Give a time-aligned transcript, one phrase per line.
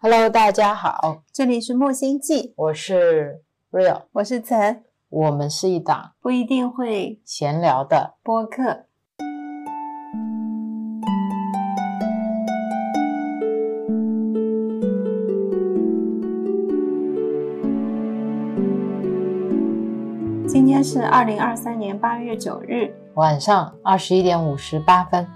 [0.00, 8.84] Hello，大家好，这里是木星记，我是 Real，我是岑，我们是一档不一定会闲聊的播客。
[20.46, 22.94] 今天是二零二三年八月九日。
[23.14, 25.26] 晚上二十一点五十八分。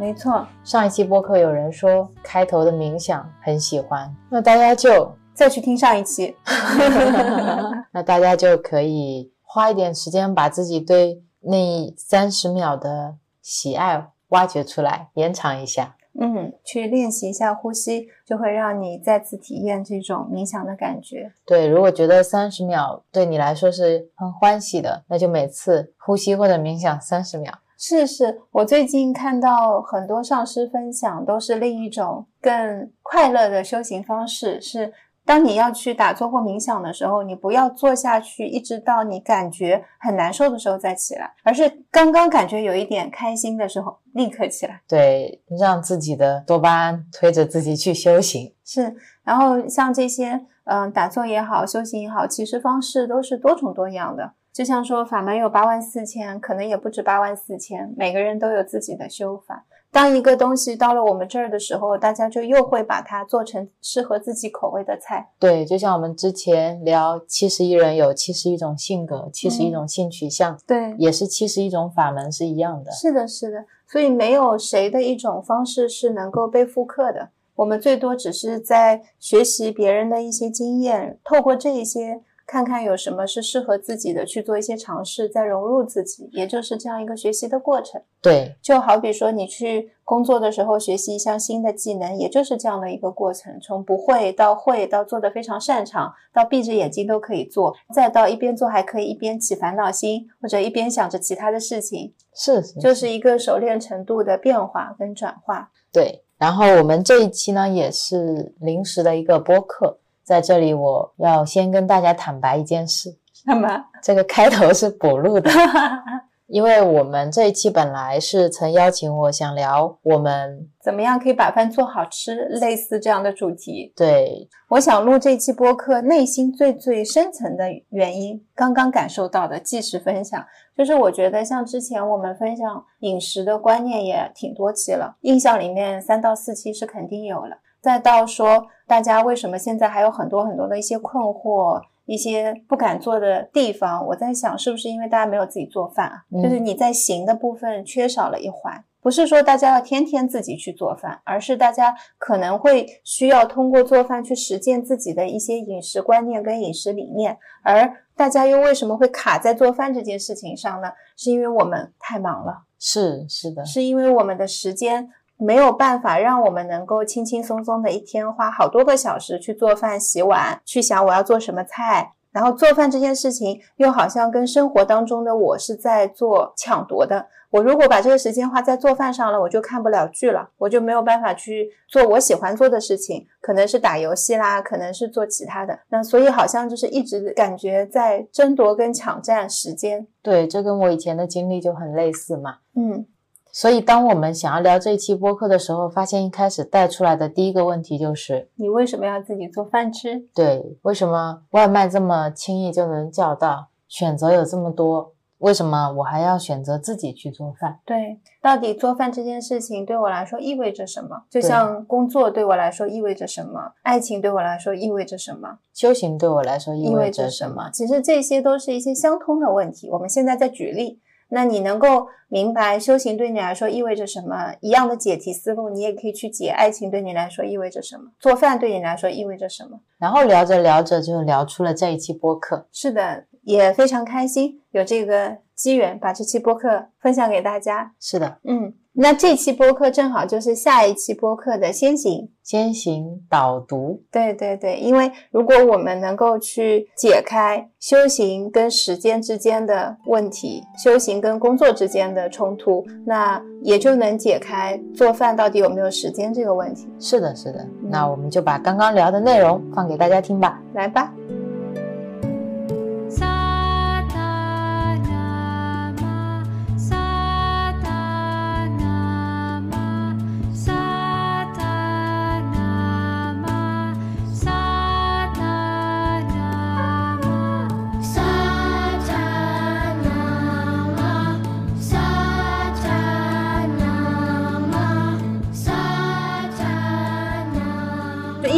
[0.00, 6.34] 没错，上一期播客有人说开头的冥想很喜欢，那大家就 再去听上一期。
[7.92, 15.94] 那大家就可以花一点时间把自己对那三十秒的喜爱挖掘出来，延长一下。
[16.18, 21.30] 嗯，去练习一下呼吸，就会让你再次体验这种冥想的感觉。
[21.44, 27.52] 对，如果觉得三十秒对你来说是很欢喜的，那就每次呼吸或者冥想三十秒。
[27.82, 34.60] 是是，我最近看到很多上师分享，都是另一种更快乐的修行方式。
[34.60, 34.92] 是
[35.24, 44.82] 当你要去打坐或冥想的时候，你不要坐下去，一直到你感觉很难受的时候再起来，而是刚刚感觉有一点开心的时候立刻起来。
[44.86, 48.54] 对，让自己的多巴胺推着自己去修行。
[48.62, 54.34] 是，然后像这些，嗯，打坐也好，修行也好，其实方式都是多种多样的。
[54.52, 59.64] 就像说法门有八万四千，可能也不止八万四千，每个人都有自己的修法。
[59.92, 65.30] 当一个东西到了我们这儿的时候，大家就又会把它做成适合自己口味的菜。
[65.38, 72.90] 对，就像我们之前聊七十亿人有七十一种性格，七十一种性取向，对，也是七十一种法门是一样的。
[72.92, 73.64] 是的，是的。
[73.86, 77.30] 所以没有谁的一种方式是能够被复刻的。
[77.56, 82.20] 我们最多只是在学习别人的一些经验，透过这一些。
[82.50, 88.02] 看看有什么是适合自己的，去做一些尝试，再融入自己，也就是这样一个学习的过程。
[88.20, 105.70] 对，就好比说你去工作的时候学习一项新的技能，也就是这样的一个过程，从不会到会，到做的非常擅长，到闭着眼睛都可以做，再到一边做还可以一边起烦恼心，或者一边想着其他的事情，是，就是一个熟练程度的变化跟转化。
[105.92, 109.98] 对，然后我们这一期呢，也是临时的一个播客。
[110.30, 113.18] 在这里，我要先跟大家坦白一件事。
[113.44, 113.68] 什么？
[114.00, 115.50] 这个开头是补录的，
[116.46, 123.92] 因为我们这一期本来是曾邀请我想聊我们怎么样可以把饭做好吃，类似这样的主题。
[123.96, 130.46] 对，我想录这期播客，内心最最深层的原因，刚刚感受到的即时分享，
[130.76, 137.56] 就是我觉得像之前我们分享饮食的观念也挺多期了，印象里面三到四期是肯定有了。
[137.80, 144.06] 再到说，大家为什么现在还有很多很多的一些困惑，一些不敢做的地方？
[144.08, 146.22] 我在想，是不是因为大家没有自己做饭啊？
[146.42, 148.84] 就是你在行的部分缺少了一环。
[149.02, 157.38] 不是说大家要天天自己去做饭，而是大家可能会需要通过做饭去实践自己的一些饮食观念跟饮食理念。
[157.62, 160.92] 而大家又为什么会卡在做饭这件事情上呢？
[161.16, 162.64] 是因为我们太忙了。
[162.78, 165.10] 是是的，是因为我们的时间。
[165.40, 172.12] 没有办法让我们能够轻轻松松的一天花好多个小时去做饭、洗碗，去想我要做什么菜。
[172.32, 177.26] 然后做饭这件事情又好像跟生活当中的我是在做抢夺的。
[177.50, 185.76] 我如果把这个时间花在做饭上了，我就看不了剧了，我就没有办法去做我喜欢做的事情，可能是打游戏啦，可能是做其他的。
[185.88, 190.06] 那所以好像就是一直感觉在争夺跟抢占时间。
[190.22, 192.58] 对，这跟我以前的经历就很类似嘛。
[192.76, 193.04] 嗯。
[193.52, 200.28] 所以，当我们想要聊这一期播客的时候，发现一开始带出来的第一个问题就是：你为什么要自己做饭吃？
[200.34, 207.80] 对，为什么外卖这么轻易就能叫到，选择有这么多，为什么我还要选择自己去做饭？
[207.84, 211.24] 对，到底做饭这件事情对我来说意味着什么？
[211.28, 213.72] 就像工作对我来说意味着什么？
[213.82, 215.58] 爱情对我来说意味着什么？
[215.74, 217.68] 修行对我来说意味着什么？
[217.72, 219.90] 其实这些都是一些相通的问题。
[219.90, 221.00] 我们现在在举例。
[221.30, 224.54] 那你能够明白修行对你来说意味着什么？
[224.60, 228.10] 一样的解题思路，你也可以去解爱情对你来说意味着什么？
[228.20, 229.80] 做饭对你来说意味着什么？
[229.98, 232.66] 然后聊着聊着就聊出了这一期播客。
[232.72, 237.92] 是的，也非常开心有这个机缘把这期播客分享给大家。
[237.98, 238.74] 是的，嗯。
[238.92, 244.02] 那这期播客正好就是下一期播客的先行先行导读。
[244.10, 256.88] 对对对，因为如果我们能够去解开修行跟时间之间的问题，修行跟工作之间的冲突，那也就能解开做饭到底有没有时间这个问题。
[256.98, 257.64] 是的，是的。
[257.88, 260.60] 那我们就把刚刚聊的内容放给大家听吧。
[260.74, 261.14] 来吧。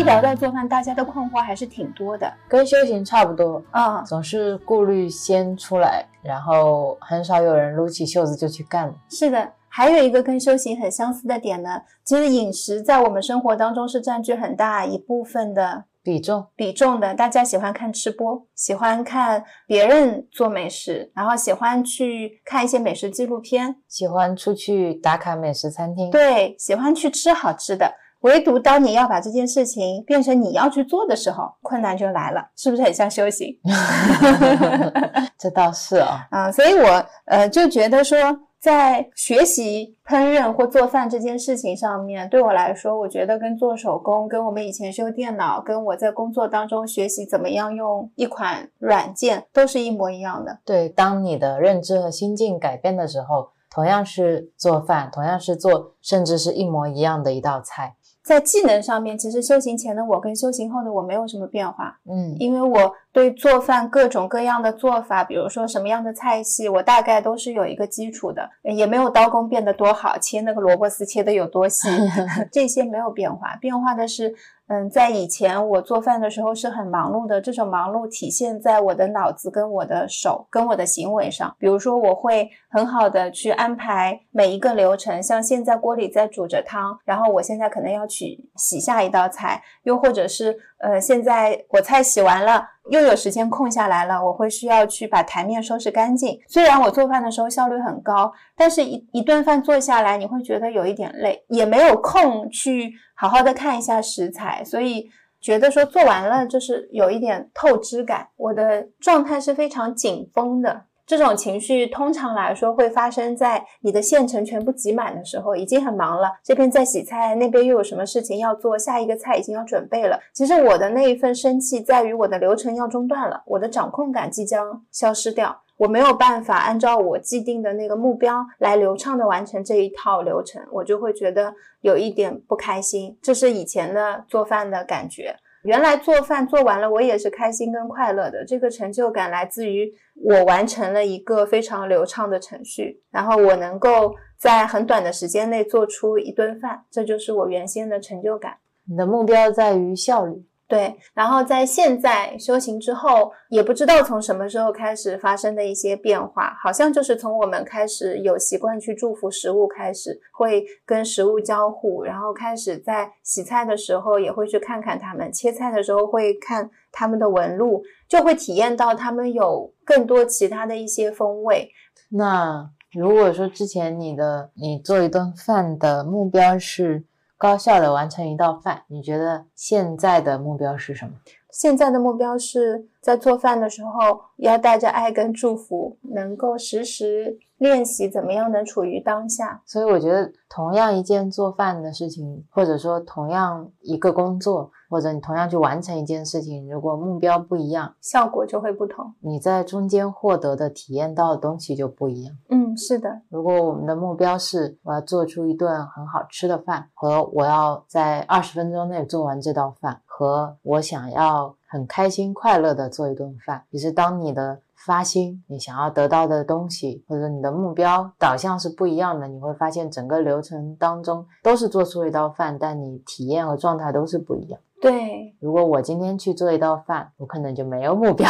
[0.03, 2.33] 聊到做饭，大家的困惑还是挺多的。
[2.49, 8.95] 跟修行差不多，啊、总是顾虑先出来，然后很少有人撸起袖子就去干了。
[9.09, 9.53] 是的。
[9.75, 17.15] 还有一个跟修行很相似的点呢，其实饮食在我们生活当中是占据很大一部分的比重，比重的。
[17.15, 26.11] 大家喜欢看吃播，喜欢看别人做美食，然后喜欢去看一些美食纪录片，喜欢出去打卡美食餐厅。
[26.11, 27.91] 对，喜欢去吃好吃的。
[28.23, 33.57] 唯独当你要把这件事情变成你要去做的时候，困难就来了，是不是很像修行？
[35.39, 36.09] 这倒是哦。
[36.31, 38.17] 啊，所以我呃就觉得说，
[38.61, 50.61] 在学习烹饪或做饭这件事情上面，对我来说，我觉得跟做手工、跟我们以前修电脑、跟我在工作当中学习怎么样用一款软件，都是一模一样的。
[50.65, 57.97] 对，当你的认知和心境改变的时候，同样是做饭，同样是做，甚至是一模一样的一道菜。
[58.23, 71.89] 在技能上面，其实修行前的我跟修行后的我没有什么变化，嗯，因为我对做饭各种各样的做法，比如说什么样的菜系，我大概都是有一个基础的，也没有刀工变得多好，切那个萝卜丝切的有多细，
[72.51, 73.55] 这些没有变化。
[73.61, 74.35] 变化的是，
[74.69, 81.55] 嗯，在以前我做饭的时候是很忙碌的，这种忙碌体现在我的脑子跟我的手跟我的行为上。
[81.59, 92.69] 比如说，我会很好的去安排每一个流程，像现在锅里在煮着汤，然后我现在可能要去洗下一道菜，又或者是呃，现在我菜洗完了。
[92.91, 96.37] 又有时间空下来了，我会需要去把台面收拾干净。
[96.49, 105.09] 虽然我做饭的时候效率很高，但是一一顿饭做下来，你会觉得有一点累，也没有空去好好的看一下食材，所以
[105.41, 108.27] 觉得说做完了就是有一点透支感。
[108.37, 110.87] 我的状态是非常紧绷的。
[111.13, 120.19] 这种情绪通常来说会发生在你的线程全部挤满的时候，已经很忙了，这边在洗菜，那边又有什么事情要做，下一个菜已经要准备了。
[120.33, 133.19] 其实我的那一份生气在于我的流程要中断了，我的掌控感即将消失掉，我没有办法按照我既定的那个目标来流畅的完成这一套流程，我就会觉得有一点不开心。
[133.21, 135.37] 这是以前的做饭的感觉。
[135.63, 138.45] 原来做饭做完了，我也是开心跟快乐的。
[138.45, 148.59] 这个成就感来自于我完成了一个非常流畅的程序，然后我能够在很短的时间内做出一顿饭，这就是我原先的成就感。
[148.89, 150.45] 你的目标在于效率。
[150.73, 171.69] 对，然后在现在修行之后，也不知道从什么时候开始发生的一些变化，好像就是从我们开始有习惯去祝福食物开始，会跟食物交互，然后开始在洗菜的时候也会去看看他们，切菜的时候会看他们的纹路，就会体验到他们有更多其他的一些风味。
[172.09, 177.05] 那如果说之前你的你做一顿饭的目标是
[177.43, 181.15] 高效的完成一道饭，你觉得现在的目标是什么？
[181.51, 189.63] 现在的目标是在做饭的时候要带着爱跟祝福，能够时时练习怎么样能处于当下。
[189.65, 199.15] 所以我觉得，同样一件做饭的事情，或者说同样一个工作，或者你同样去完成一件事情，如果目标不一样，效果就会不同。
[199.21, 202.37] 你在中间获得的、体验到的东西就不一样。
[202.51, 203.23] 嗯，是的。
[203.29, 224.61] 如果我们的目标是我要做出一顿很好吃的饭，和我要在二十分钟内做完这道饭，和我想要很开心快乐的做一顿饭，也是当你的发心，你想要得到的东西，或者你的目标导向是不一样的，你会发现整个流程当中都是做出一道饭，但你体验和状态都是不一样。
[224.81, 228.29] 对，如果我今天去做一道饭，我可能就没有目标。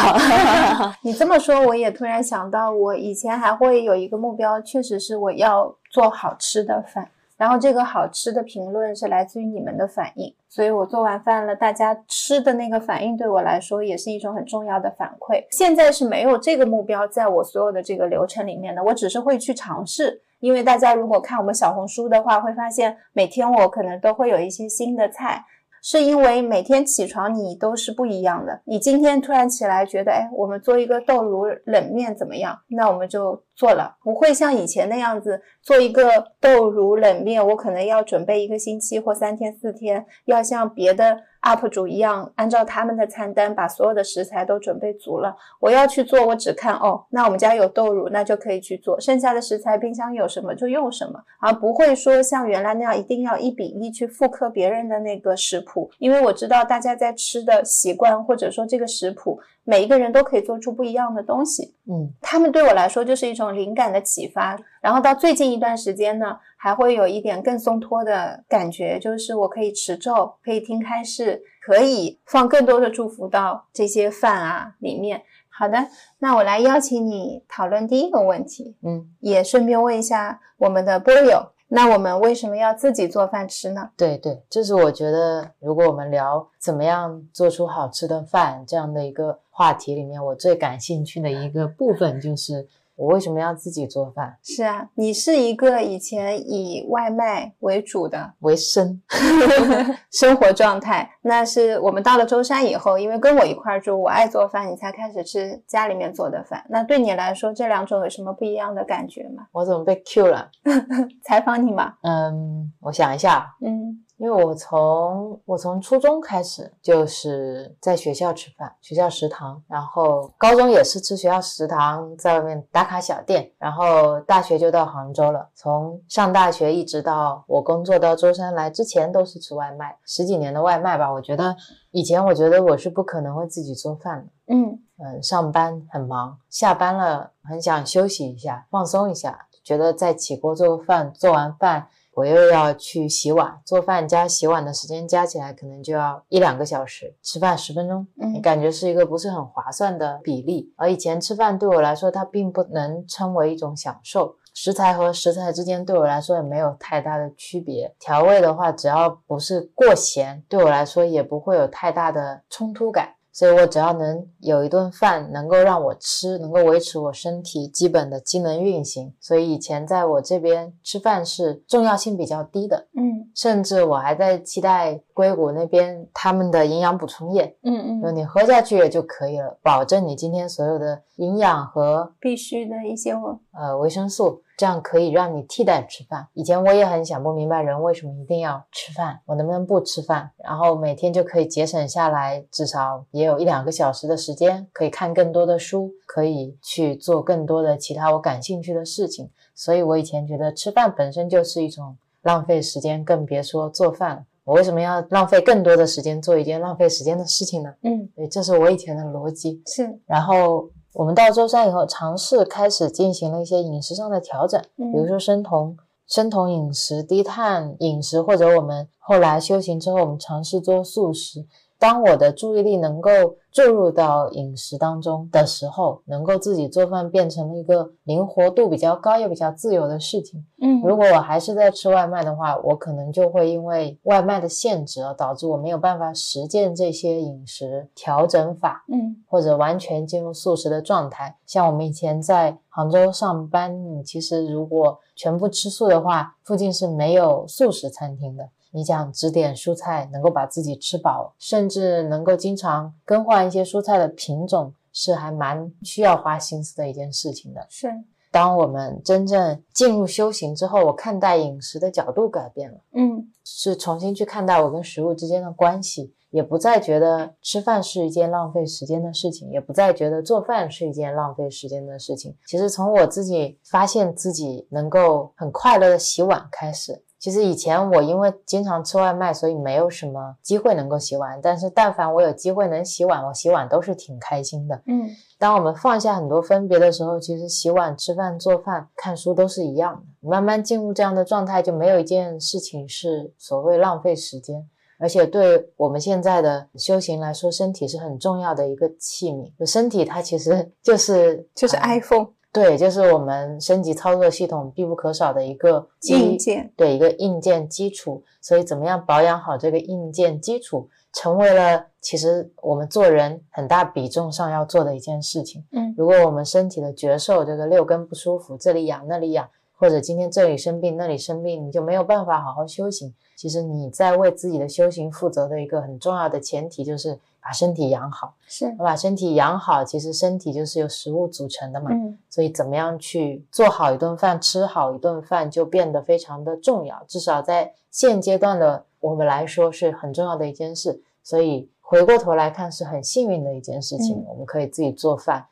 [1.02, 7.08] 你这么说，我也突然想到，我以前还会有一个目标，确实是我要做好吃的饭。
[7.42, 15.44] 然后这个好吃的评论是来自于你们的反应，所以我做完饭了，大家吃的那个反应对我来说也是一种很重要的反馈。
[15.50, 20.22] 现在是没有这个目标在我所有的这个流程里面的，我只是会去尝试。
[20.38, 25.44] 因为大家如果看我们小红书的话，会发现每天我可能都会有一些新的菜。
[25.84, 28.60] 是因为每天起床你都是不一样的。
[28.66, 32.56] 你今天突然起来觉得，哎，我们做一个豆乳冷面怎么样？
[32.68, 45.36] 那我们就做了，不会像以前那样子做一个豆乳冷面，我可能要准备一个星期或三天四天，要像别的 UP 主一样，按照他们的餐单把所有的食材都准备足了。
[45.60, 48.98] 我要去做，我只看哦，那我们家有豆乳，那就可以去做。
[48.98, 55.90] 剩下的食材冰箱有什么就用什么，而不会说像原来那样一定要一比一去复刻别人的那个食谱。
[55.98, 61.74] 因为我知道大家在吃的习惯或者说这个食谱每一个人都可以做出不一样的东西。
[61.88, 64.58] 嗯他们对我来说就是一种灵感的启发。
[64.80, 75.22] 然后到最近一段时间呢，还会有一点更松脱的感觉，就是我可以持咒，可以听开示，可以放更多的祝福到这些饭啊里面。
[75.48, 75.86] 好的，
[76.18, 83.90] 那我来邀请你讨论第一个问题，嗯，也顺便问一下我们的波友，那我们为什么要自己做饭吃呢？
[83.96, 92.66] 对对，就是我觉得，如果我们聊怎么样做出好吃的饭这样的一个话题里面，我最感兴趣的一个部分就是
[92.96, 99.00] 我为什么要自己做饭是啊，你是一个以前以外卖为主的为生。
[100.10, 101.10] 生活状态。
[101.22, 106.64] 那是我们到了舟山以后，因为跟我一块住，我爱做饭，你才开始吃家里面做的饭。
[106.68, 109.46] 那对你来说，这两种有什么不一样的感觉吗？
[109.52, 110.50] 我怎么被 Q 了？
[111.24, 125.48] 采访你嘛，嗯，我想一下，嗯因为我从我从初中开始就是在学校吃饭，学校食堂，然后高中也是吃学校食堂，在外面打卡小店，然后大学就到杭州了。
[125.56, 131.12] 从上大学一直到我工作到舟山来之前，都是吃外卖，十几年的外卖吧。
[131.12, 131.56] 我觉得
[131.90, 134.54] 以前我觉得我是不可能会自己做饭的。
[134.54, 150.72] 嗯嗯，上班很忙，下班了很想休息一下，放松一下，觉得再起锅做个饭，做完饭我又要去洗碗，做饭加洗碗的时间加起来可能就要一两个小时，吃饭十分钟，嗯你感觉是一个不是很划算的比例。
[150.76, 154.36] 而以前吃饭对我来说，它并不能称为一种享受。
[154.54, 163.14] 食材和食材之间对我来说也没有太大的区别，调味的话，只要不是过咸，对我来说也不会有太大的冲突感。
[163.32, 173.30] 所以我只要能有一顿饭能够让我吃，能够维持我身体基本的机能运行，所以以前在我这边吃饭是重要性比较低的，嗯。
[173.34, 178.10] 甚至我还在期待硅谷那边他们的营养补充液，嗯嗯，就。
[178.10, 186.28] 你喝下去也就可以了，保证你今天所有的营养和必须的一些我呃维生素，这样可以让你替代吃饭。
[186.34, 199.28] 以前我也很想不明白人为什么一定要吃饭，我能不能不吃饭，然后每天就可以节省下来，至少也有一两个小时的时间，可以看更多的书，可以去做更多的其他我感兴趣的事情。
[199.52, 204.24] 所以我以前觉得吃饭本身就是一种浪费时间，更别说做饭了。
[204.44, 207.74] 我为什么要浪费更多的时间做一件浪费时间的事情呢？
[207.82, 209.60] 嗯对，这是我以前的逻辑。
[209.66, 221.46] 是然后我们到舟山以后，尝试开始进行了一些饮食上的调整，比如嗯说生酮、生酮饮食、低碳饮食，或者我们后来修行之后，我们尝试做素食。
[221.82, 223.10] 当我的注意力能够
[223.50, 230.46] 注入到饮食当中的时候，能够自己做饭变成了一个灵活度比较高又比较自由的事情。
[230.60, 238.84] 嗯如果我还是在吃外卖的话，我可能就会因为外卖的限制而导致我没有办法实践这些饮食调整法。
[238.88, 241.38] 嗯或者完全进入素食的状态。
[241.46, 248.50] 像我们以前在杭州上班，你其实如果全部吃素的话，附近是没有素食餐厅的。
[248.72, 257.66] 你想只点蔬菜，能够把自己吃饱，甚至能够经常更换一些蔬菜的品种，是还蛮需要花心思的一件事情的。
[257.68, 257.88] 是
[258.30, 262.78] 当我们真正进入修行之后，我看待饮食的角度改变了。
[262.94, 272.34] 嗯是重新去看待我跟食物之间的关系，也不再觉得吃饭是一件浪费时间的事情，也不再觉得做饭是一件浪费时间的事情。
[272.46, 277.02] 其实从我自己发现自己能够很快乐的洗碗开始。
[277.22, 281.38] 其实以前我因为经常吃外卖，所以没有什么机会能够洗碗。
[281.40, 284.82] 但是但凡我有机会能洗碗，我洗碗都是挺开心的。
[284.86, 290.28] 嗯当我们放下很多分别的时候，其实洗碗、吃饭、做饭、看书都是一样的。
[290.28, 294.68] 慢慢进入这样的状态，就没有一件事情是所谓浪费时间。
[294.98, 299.52] 而且对我们现在的修行来说，身体是很重要的一个器皿。
[299.56, 315.64] 就身体它其实就是就是呃 iPhone 对，就是我们升级操作系统必不可少的一个基硬件，对一个硬件基础，所以怎么样保养好这个硬件基础，成为了其实我们做人很大比重上要做的一件事情。
[315.72, 319.48] 嗯如果我们身体的觉受，这个六根不舒服，这里痒那里痒，
[319.82, 323.12] 或者今天这里生病那里生病，你就没有办法好好修行。
[323.34, 328.32] 其实你在为自己的修行负责的一个很重要的前提，就是把身体养好。
[328.46, 331.90] 是把身体养好，其实身体就是由食物组成的嘛。
[331.92, 341.02] 嗯所以怎么样去做好一顿饭，吃好一顿饭就变得非常的重要，至少在现阶段的我们来说是很重要的一件事。
[341.24, 345.44] 所以回过头来看是很幸运的一件事情，嗯我们可以自己做饭，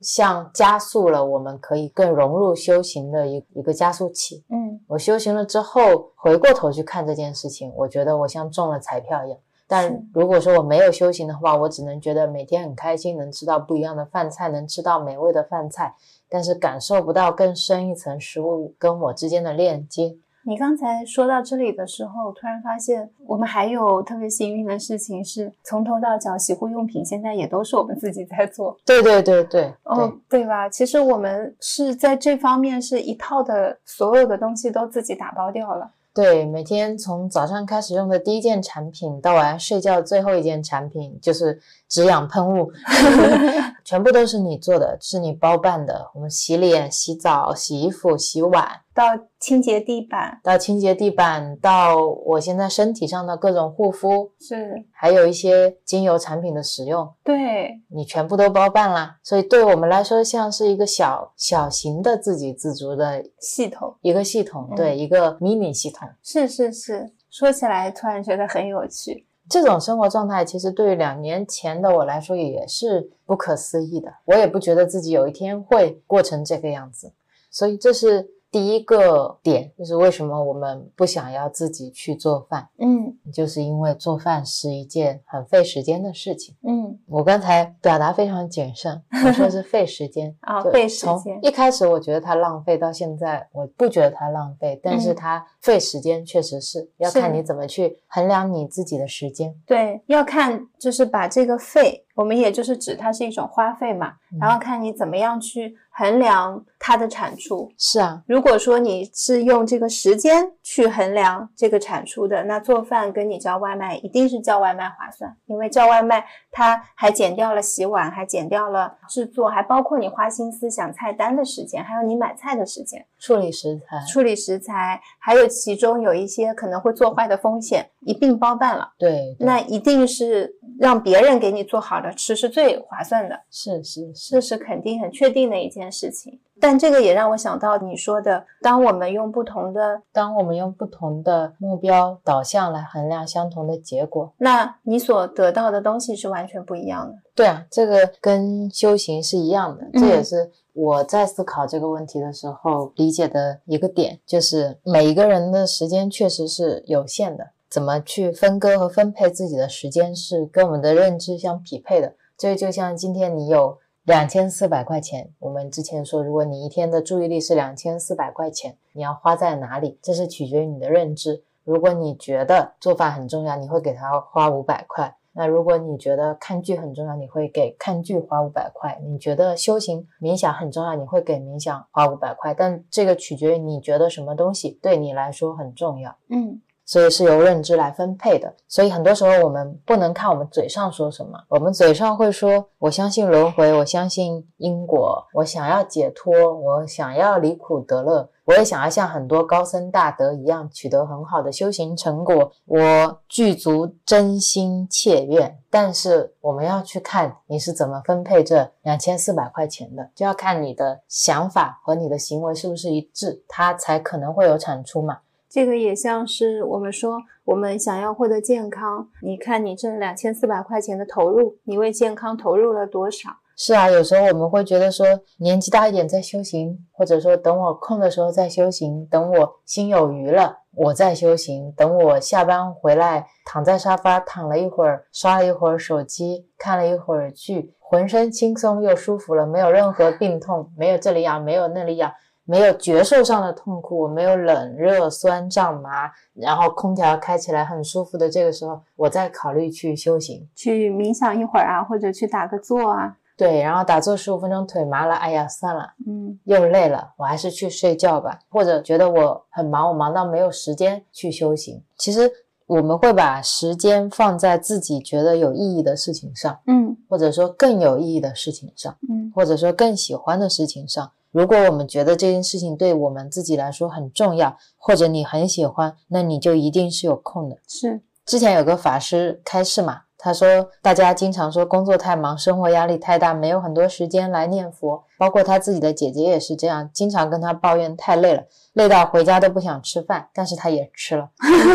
[0.00, 4.44] 像加速了我们可以更融入修行的一一个加速器。
[4.48, 15.94] 嗯我修行了之后，回过头去看这件事情，我觉得我像中了彩票一样，但如果说我没有修行的话，我只能觉得每天很开心，能吃到不一样的饭菜，能吃到美味的饭菜，
[16.28, 20.16] 但是感受不到更深一层食物跟我之间的链接。
[20.44, 28.76] 你刚才说到这里的时候，突然发现我们还有特别幸运的事情，是从头到脚洗护用品现在也都是我们自己在做。
[28.86, 30.68] 对对对对，哦，对吧？
[30.68, 35.90] 其实我们是在这方面是一套的，所有的东西都自己打包掉了。
[36.14, 42.70] 对，每天从早上开始用的第一件产品，到晚上睡觉最后一件产品，就是止痒喷雾
[43.84, 46.10] 全部都是你做的，是你包办的。
[46.14, 48.68] 我们洗脸、洗澡、洗衣服、洗碗。
[48.92, 49.04] 到
[49.38, 59.16] 清洁地板，到清洁地板，到我现在身体上的各种护肤，是还有一些精油产品的使用，对你全部都包办啦。
[59.22, 66.08] 所以对我们来说，像是一个小小型的自给自足的系统，一个系统，对，一个 mini 系统。
[66.24, 69.27] 是是是，说起来突然觉得很有趣。
[69.48, 77.12] 这种生活状态其实对于两年前的我来说也是不可思议的，我也不觉得自己有一天会过成这个样子。
[77.50, 78.37] 所以这是。
[78.50, 82.68] 第一个点就是为什么我们不想要自己去做饭？
[82.78, 86.56] 嗯，就是因为做饭是一件很费时间的事情。
[86.62, 91.38] 嗯，我刚才表达非常谨慎，我说是费时间 啊，费时间。
[91.42, 99.54] 一开始我觉得它浪费，到现在我不觉得它浪费，但是它费时间确实是要看你怎么去衡量你自己的时间。
[99.66, 102.04] 对，要看就是把这个费。
[102.14, 107.68] 我们也就是指它是一种花费嘛，然后看你怎么样去衡量它的产出。
[107.76, 128.92] 是啊，如果说你是用这个时间去衡量这个产出的，那做饭跟你叫外卖一定是叫外卖划算，因为叫外卖它还减掉了洗碗，还减掉了制作，还包括你花心思想菜单的时间，还有你买菜的时间，处理食材，处理食材，还有其中有一些可能会做坏的风险，一并包办了。
[128.98, 132.12] 对，那一定是让别人给你做好的。
[132.12, 136.38] 吃是最划算的，是是，这是肯定很确定的一件事情。
[136.60, 147.14] 但这个也让我想到你说的，当我们用不同的，当我们用不同的目标导向来衡量相同的结果，那你所得到的东西是完全不一样的。
[147.38, 149.88] 对啊，这个跟修行是一样的。
[149.92, 157.50] 这也是我在思考这个问题的时候理解的一个点，就是每一个人的时间确实是有限的。
[157.70, 162.14] 怎么去分割和分配自己的时间，是跟我们的认知相匹配的。
[162.36, 169.96] 这就像今天你有两千四百块钱，我们之前说，如果你一天的注意力是两千四百块钱，你要花在哪里？
[170.02, 171.44] 这是取决于你的认知。
[171.62, 182.52] 如果你觉得做饭很重要，你会给他花五百块；那如果你觉得看剧很重要，你会给看剧花五百块；你觉得修行冥想很重要，你会给冥想花五百块。
[182.52, 186.16] 但这个取决于你觉得什么东西对你来说很重要。
[186.28, 186.60] 嗯。
[186.88, 205.58] 所以是由认知来分配的，所以很多时候我们不能看我们嘴上说什么，我们嘴上会说我相信轮回，我相信因果，我想要解脱，我想要离苦得乐，我也想要像很多高僧大德一样取得很好的修行成果，我具足真心切愿。
[205.68, 215.18] 但是我们要去看你是怎么分配这两千四百块钱的，就要看你的想法和你的行为是不是一致，它才可能会有产出嘛。
[215.58, 223.30] 这个也像是我们说，我们想要获得健康，你看你这两千四百块钱的投入，你为健康投入了多少？
[223.56, 225.04] 是啊，有时候我们会觉得说，
[225.38, 242.12] 年纪大一点再修行，或者说等我空的时候再修行，等我心有余了，我再修行，等我下班回来躺在沙发躺了一会儿，刷了一会儿手机，看了一会儿剧，浑身轻松又舒服了，没有任何病痛，没有这里痒，没有那里痒。
[242.48, 253.14] 没有觉受上的痛苦，我没有冷热酸胀麻，然后空调开起来很舒服的这个时候，我再考虑去修行，去冥想一会儿啊，或者去打个坐啊。
[253.36, 258.38] 对，然后打坐十五分钟腿麻了，哎呀算了，嗯，又累了，我还是去睡觉吧。
[258.48, 261.82] 或者觉得我很忙，我忙到没有时间去修行。
[261.98, 262.30] 其实
[262.66, 271.12] 我们会把时间放在自己觉得有意义的事情上，嗯，或者说更有意义的事情上，嗯，或者说更喜欢的事情上。
[271.30, 277.56] 如果我们觉得这件事情对我们自己来说很重要，或者你很喜欢，那你就一定是有空的。
[277.66, 285.04] 是之前有个法师开示嘛，他说大家经常说工作太忙，生活压力太大，没有很多时间来念佛。
[285.18, 291.28] 包括他自己的姐姐也是这样，经常跟他抱怨太累了，累到回家都不想吃饭，但是他也吃了。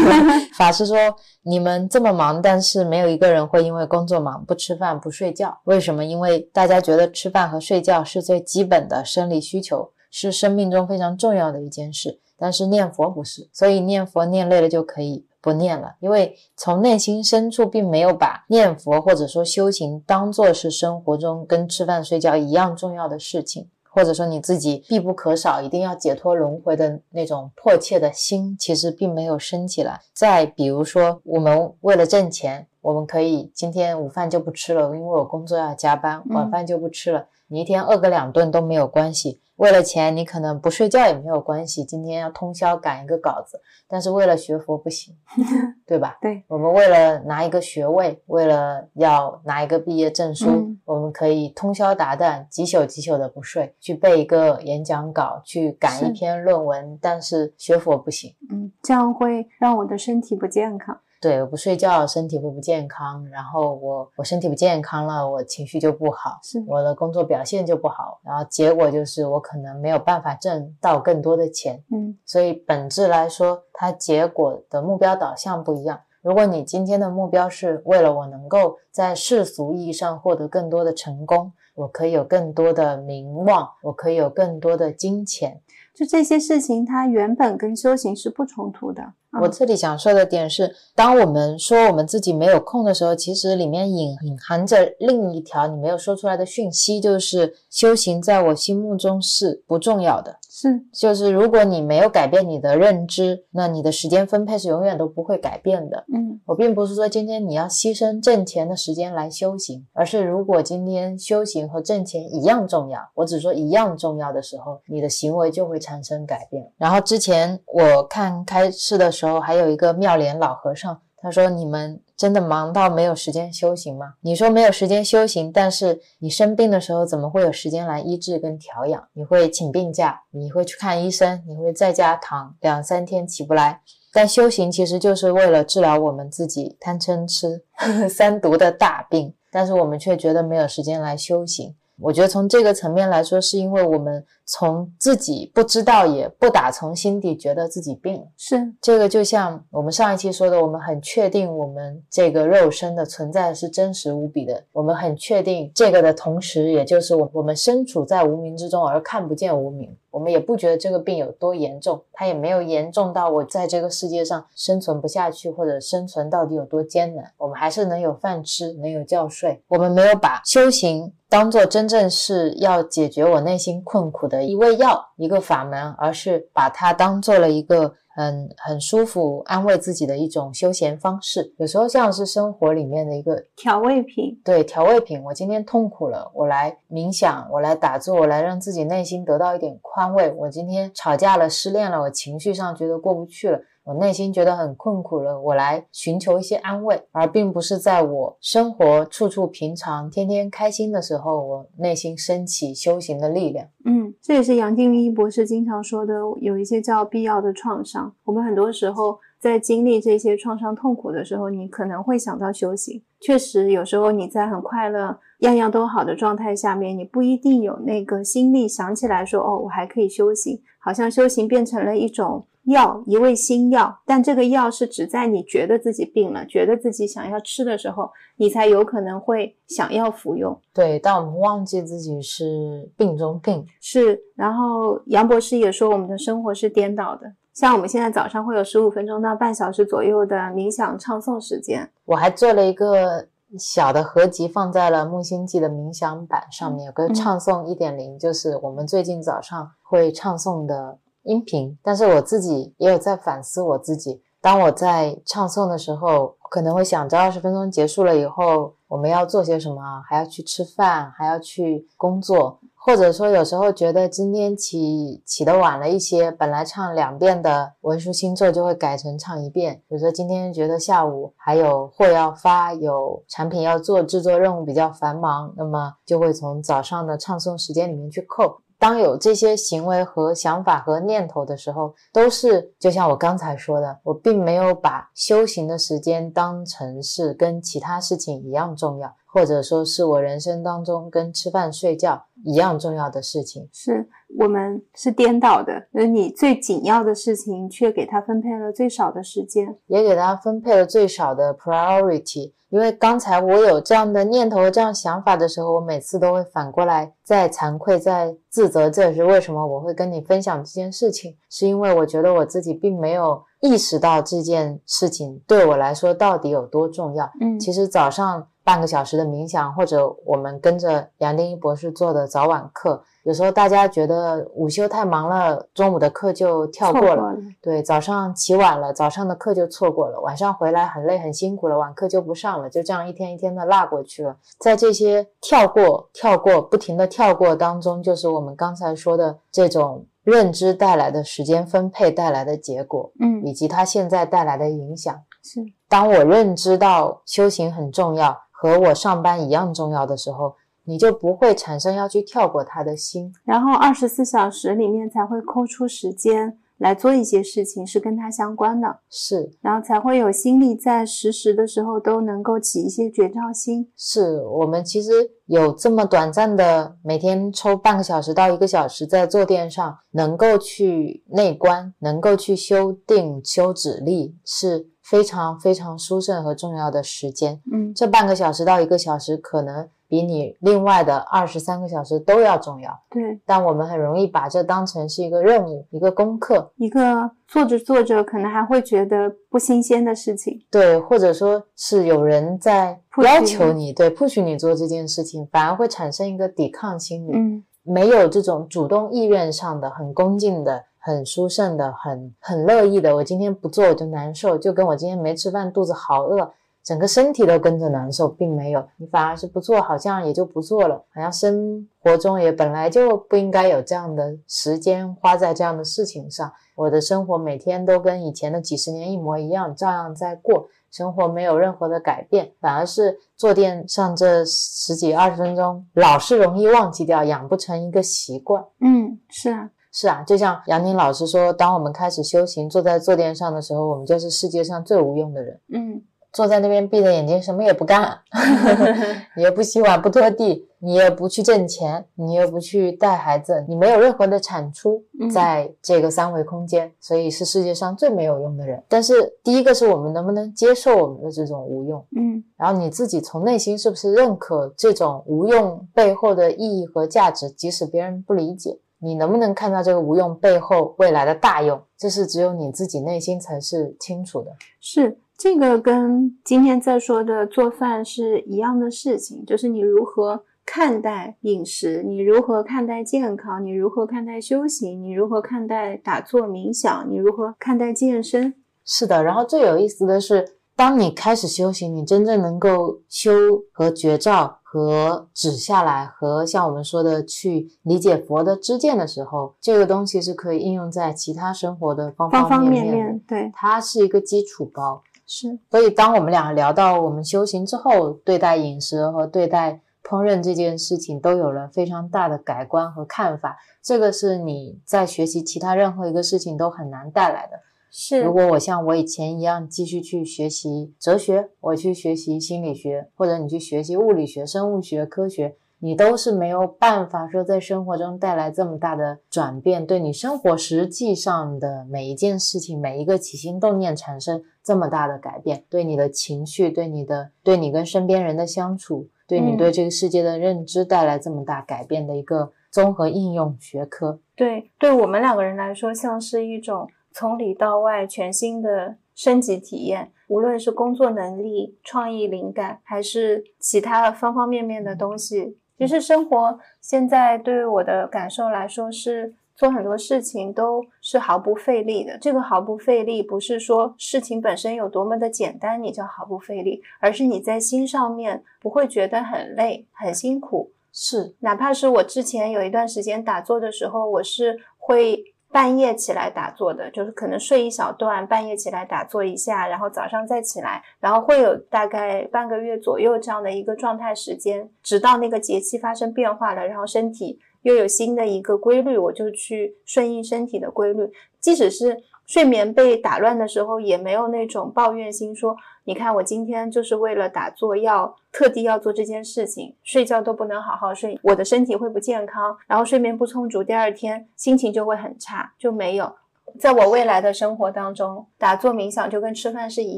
[0.58, 0.96] 法师说
[1.44, 5.60] ：“你们这么忙，但是没有一个人会因为工作忙不吃饭不睡觉。
[5.66, 6.06] 为什么？
[6.06, 12.22] 因为大家觉得吃饭和睡觉是最基本的生理需求，是生命中非常重要的一件事。
[12.38, 23.68] 但是念佛不是，所以念佛念累了就可以不念了，因为从内心深处并没有把念佛或者说修行当做是生活中跟吃饭睡觉一样重要的事情。
[23.96, 30.02] 或者说你自己必不可少，一定要解脱轮回的那种迫切的心，其实并没有升起来。
[30.14, 37.28] 再比如说，我们为了挣钱，我们可以今天午饭就不吃了，因为我工作要加班，晚饭就不吃了。
[37.48, 39.40] 你一天饿个两顿都没有关系。
[39.64, 41.86] 为了钱，你可能不睡觉也没有关系。
[41.86, 45.16] 今天要通宵赶一个稿子，但是为了学佛不行，
[45.88, 46.18] 对吧？
[46.22, 57.00] 对，我们为了拿一个学位，为了要拿一个毕业证书，我们可以通宵达旦、几宿几宿的不睡，去背一个演讲稿，去赶一篇论文。
[57.02, 61.00] 但是学佛不行，嗯，这样会让我的身体不健康。
[61.24, 63.26] 对，我不睡觉，身体会不健康。
[63.30, 68.20] 然后我我身体不健康了，我情绪就不好，是我的工作表现就不好。
[68.26, 71.82] 然后结果就是我可能没有办法挣到更多的钱。
[71.94, 76.02] 嗯，所以本质来说，它结果的目标导向不一样。
[76.22, 85.62] 如果你今天的目标是为了我能够在世俗意义上获得更多的成功，我可以有更多的名望，我可以有更多的金钱。
[85.96, 89.14] 就这些事情，它原本跟修行是不冲突的。
[89.42, 100.38] 我这里想说的点是，当我们说我们自己没有空的时候，其实里面隐隐含着另一条你没有说出来的讯息，就是修行在我心目中是不重要的。
[100.50, 106.06] 是，就是如果你没有改变你的认知，那你的时间分配是永远都不会改变的。
[106.14, 116.72] 嗯，我并不是说今天你要牺牲挣钱的时间来修行，而是如果今天修行和挣钱一样重要，我只说一样重要的时候，你的行为就会产生改变。
[116.78, 124.14] 然后之前我看开示的时候，时候还有一个妙莲老和尚，他说：“你们。”真的忙到没有时间修行吗？
[124.22, 129.04] 你说没有时间修行，但是你生病的时候怎么会有时间来医治跟调养？
[129.14, 133.82] 你会请病假，你会去看医生，你会在家躺两三天起不来。
[134.14, 137.64] 但修行其实就是为了治疗我们自己贪嗔痴
[138.08, 141.76] 三毒的大病，但是我们却觉得没有时间来修行。
[142.04, 148.28] 我觉得从这个层面来说，是因为我们从自己不知道，也不打从心底觉得自己病了。
[148.38, 154.62] 是这个，就像我们上一期说的，我们很确定我们这个肉身的存在是真实无比的。
[154.74, 159.96] 我们很确定这个的同时，也就是我我们身处在无名之中而看不见无名。
[160.14, 167.32] 我们也不觉得这个病有多严重，它也没有严重到我在这个世界上生存不下去，或者生存到底有多艰难。
[167.38, 169.64] 我们还是能有饭吃，能有觉睡。
[169.70, 177.96] 我们没有把修行当做真正是要解决我内心困苦的一味药、一个法门，而是把它当做了一个。
[178.16, 181.54] 很很舒服，安慰自己的一种休闲方式。
[181.58, 185.24] 有时候像是生活里面的一个调味品，对调味品。
[185.24, 190.32] 我今天痛苦了，我来冥想，我来打坐，我来让自己内心得到一点宽慰。
[190.38, 193.60] 我今天吵架了，失恋了，我情绪上觉得过不去了。
[193.86, 203.68] 我内心觉得很困苦了，我来寻求一些安慰，而并不是在我生活处处平常、天天开心的时候，我内心升起修行的力量。
[203.84, 208.14] 嗯，这也是杨定一博士经常说的，有一些叫必要的创伤。
[208.24, 213.04] 我们很多时候在经历这些创伤痛苦的时候，你可能会想到修行。
[213.20, 222.46] 确实，有时候你在很快乐、样样都好的状态下面，你不一定有那个心力想起来说：“哦，我还可以修行。”好像修行变成了一种。
[222.66, 230.58] 药一味新药，但这个药是只在你觉得自己病了，觉得自己想要吃的时候，你才有可能会想要服用。
[230.74, 233.66] 对，但我们忘记自己是病中病。
[233.82, 237.34] 是，然后杨博士也说，我们的生活是颠倒的。
[237.54, 243.28] 像我们现在早上会有十五分钟到半小时左右的冥想唱诵时间，我还做了一个
[243.60, 250.98] 小的合集，放在了木星记的冥想版上面，有个唱诵一点零，就是我们最近早上会唱诵的。
[251.24, 254.22] 音频，但是我自己也有在反思我自己。
[254.42, 260.04] 当我在唱诵的时候，可能会想着二十分钟结束了以后，我们要做些什么？
[260.06, 269.82] 还要去吃饭，还要去工作，或者说有时候觉得今天起起的晚了一些，本来唱两遍的文殊星座就会改成唱一遍。
[269.88, 278.58] 比如说今天觉得下午还有货要发，有产品要做，制作任务比较繁忙，那么就会从早上的唱诵时间里面去扣。
[278.84, 293.68] 当有这些行为和想法和念头的时候，都是就像我刚才说的，我并没有把修行的时间当成是跟其他事情一样重要，或者说是我人生当中跟吃饭睡觉一样重要的事情。
[293.74, 294.08] 是
[294.40, 302.54] 我们是颠倒的，而你最紧要的事情，却给他分配了最少的时间，也给他分配了最少的 priority。
[302.70, 317.30] 因为刚才我有这样的念头、这样想法的时候，我每次都会反过来在惭愧、在自责，这是为什么我会跟你分享这件事情，是因为我觉得我自己并没有意识到这件事情对我来说到底有多重要。
[317.42, 323.04] 嗯，其实早上半个小时的冥想，或者我们跟着杨定一博士做的早晚课。
[323.24, 327.36] 有时候大家觉得午休太忙了，中午的课就跳过了。
[327.62, 330.20] 对，早上起晚了，早上的课就错过了。
[330.20, 332.70] 晚上回来很累很辛苦了，晚课就不上了。
[332.70, 334.36] 就这样一天一天的落过去了。
[334.60, 345.14] 在这些跳过、跳过、不停的跳过当中，就是我们刚才说的这种认知带来的时间分配带来的结果，嗯，以及它现在带来的影响。
[345.42, 350.56] 是，当我认知到修行很重要，和我上班一样重要的时候。
[350.86, 363.90] 你就不会产生要去跳过他的心，然后二十四小时里面才会抠出时间来做一些事情是跟他相关的，是，然后才会有心力在实时的时候都能够起一些觉照心。
[363.96, 377.62] 是我们其实有这么短暂的每天抽半个小时到一个小时在坐垫上，能够去内观，能够去修定、修止力，是非常非常殊胜和重要的时间。
[377.72, 379.88] 嗯，这半个小时到一个小时可能。
[380.06, 383.40] 比你另外的二十三个小时都要重要，对。
[383.48, 390.62] 但我们很容易把这当成是一个任务、一个功课、一个做着做着可能还会觉得不新鲜的事情。
[390.70, 397.32] 对，或者说是有人在要求你，对，不许你做这件事情，反而会产生一个抵抗心理。
[397.34, 403.14] 嗯，没有这种主动意愿上的、很恭敬的、很舒胜的、很很乐意的。
[403.18, 406.54] 我今天不做我就难受，就跟我今天没吃饭，肚子好饿。
[406.82, 416.52] 整个身体都跟着难受，并没有，你反而是不做，好像也就不做了，好像生活中也本来就不应该有这样的时间花在这样的事情上。
[416.76, 428.62] 我的生活每天都跟以前的几十年一模一样，照样在过，生活没有任何的改变，反而是坐垫上这十几二十分钟，老是容易忘记掉，养不成一个习惯。
[428.82, 435.60] 嗯，是啊，是啊，就像杨宁老师说，当我们开始修行，坐在坐垫上的时候，我们就是世界上最无用的人。
[435.72, 436.02] 嗯。
[436.34, 438.18] 坐在那边闭着眼睛什么也不干，
[439.38, 448.82] 你也不洗碗不拖地，你也不去挣钱，你也不去带孩子，你没有任何的产出在这个三维空间，所以是世界上最没有用的人。
[448.90, 461.82] 但是第一个是我们能不能接受我们的这种无用，嗯，然后你自己从内心是不是认可这种无用背后的意义和价值，即使别人不理解，你能不能看到这个无用背后未来的大用？
[461.98, 464.52] 这是只有你自己内心才是清楚的。
[464.80, 465.18] 是。
[465.36, 478.54] 这个跟今天在说的做饭是一样的事情，就是你如何看待饮食，你如何看待健康，你如何看待修行，你如何看待打坐冥想，你如何看待健身。
[478.86, 483.34] 是的，然后最有意思的是，当你开始修行，你真正能够修
[483.74, 493.20] 和觉照和指下来，和像我们说的去理解佛的知见的时候，这个东西是可以应用在其他生活的方方面面。
[493.28, 495.04] 对，它是一个基础包。
[495.28, 503.56] 是，所以当我们俩聊到我们修行之后，对待饮食和对待烹饪这件事情，都有了非常大的改观和看法。
[503.84, 507.60] 这个是你在学习其他任何一个事情都很难带来的。
[507.96, 515.56] 是，如果我像我以前一样继续去学习哲学，我去学习心理学，或者你去学习物理学、生物学、科学。
[515.78, 534.22] 你都是没有办法说在生活中带来这么大的转变，对你生活实际上的每一件事情、每一个起心动念产生这么大的改变，对你的情绪、对你的、对你跟身边人的相处、对你对这个世界的认知带来这么大改变的一个综合应用学科。
[534.38, 545.58] 对，对我们两个人来说，像是一种从里到外全新的升级体验，无论是工作能力、创意灵感，还是其他方方面面的东西。
[545.78, 552.18] 其实生活现在对于我的感受来说，是做很多事情都是毫不费力的。
[552.18, 560.72] 这个毫不费力，不是说事情本身有多么的简单，你就毫不费力，而是你在心上面不会觉得很累、很辛苦。
[560.92, 565.33] 是，哪怕是我之前有一段时间打坐的时候，我是会。
[565.54, 581.08] 半夜起来打坐的，就是可能睡一小段，半夜起来打坐一下，然后早上再起来，然后会有大概半个月左右这样的一个状态时间，直到那个节气发生变化了，然后身体又有新的一个规律，我就去顺应身体的规律。
[581.40, 596.16] 即使是睡眠被打乱的时候，也没有那种抱怨心，说你看我今天就是为了打坐，要特地要做这件事情，睡觉都不能好好睡，我的身体会不健康，然后睡眠不充足，第二天心情就会很差，就没有。
[596.60, 599.98] 在我未来的生活当中，打坐冥想就跟吃饭是一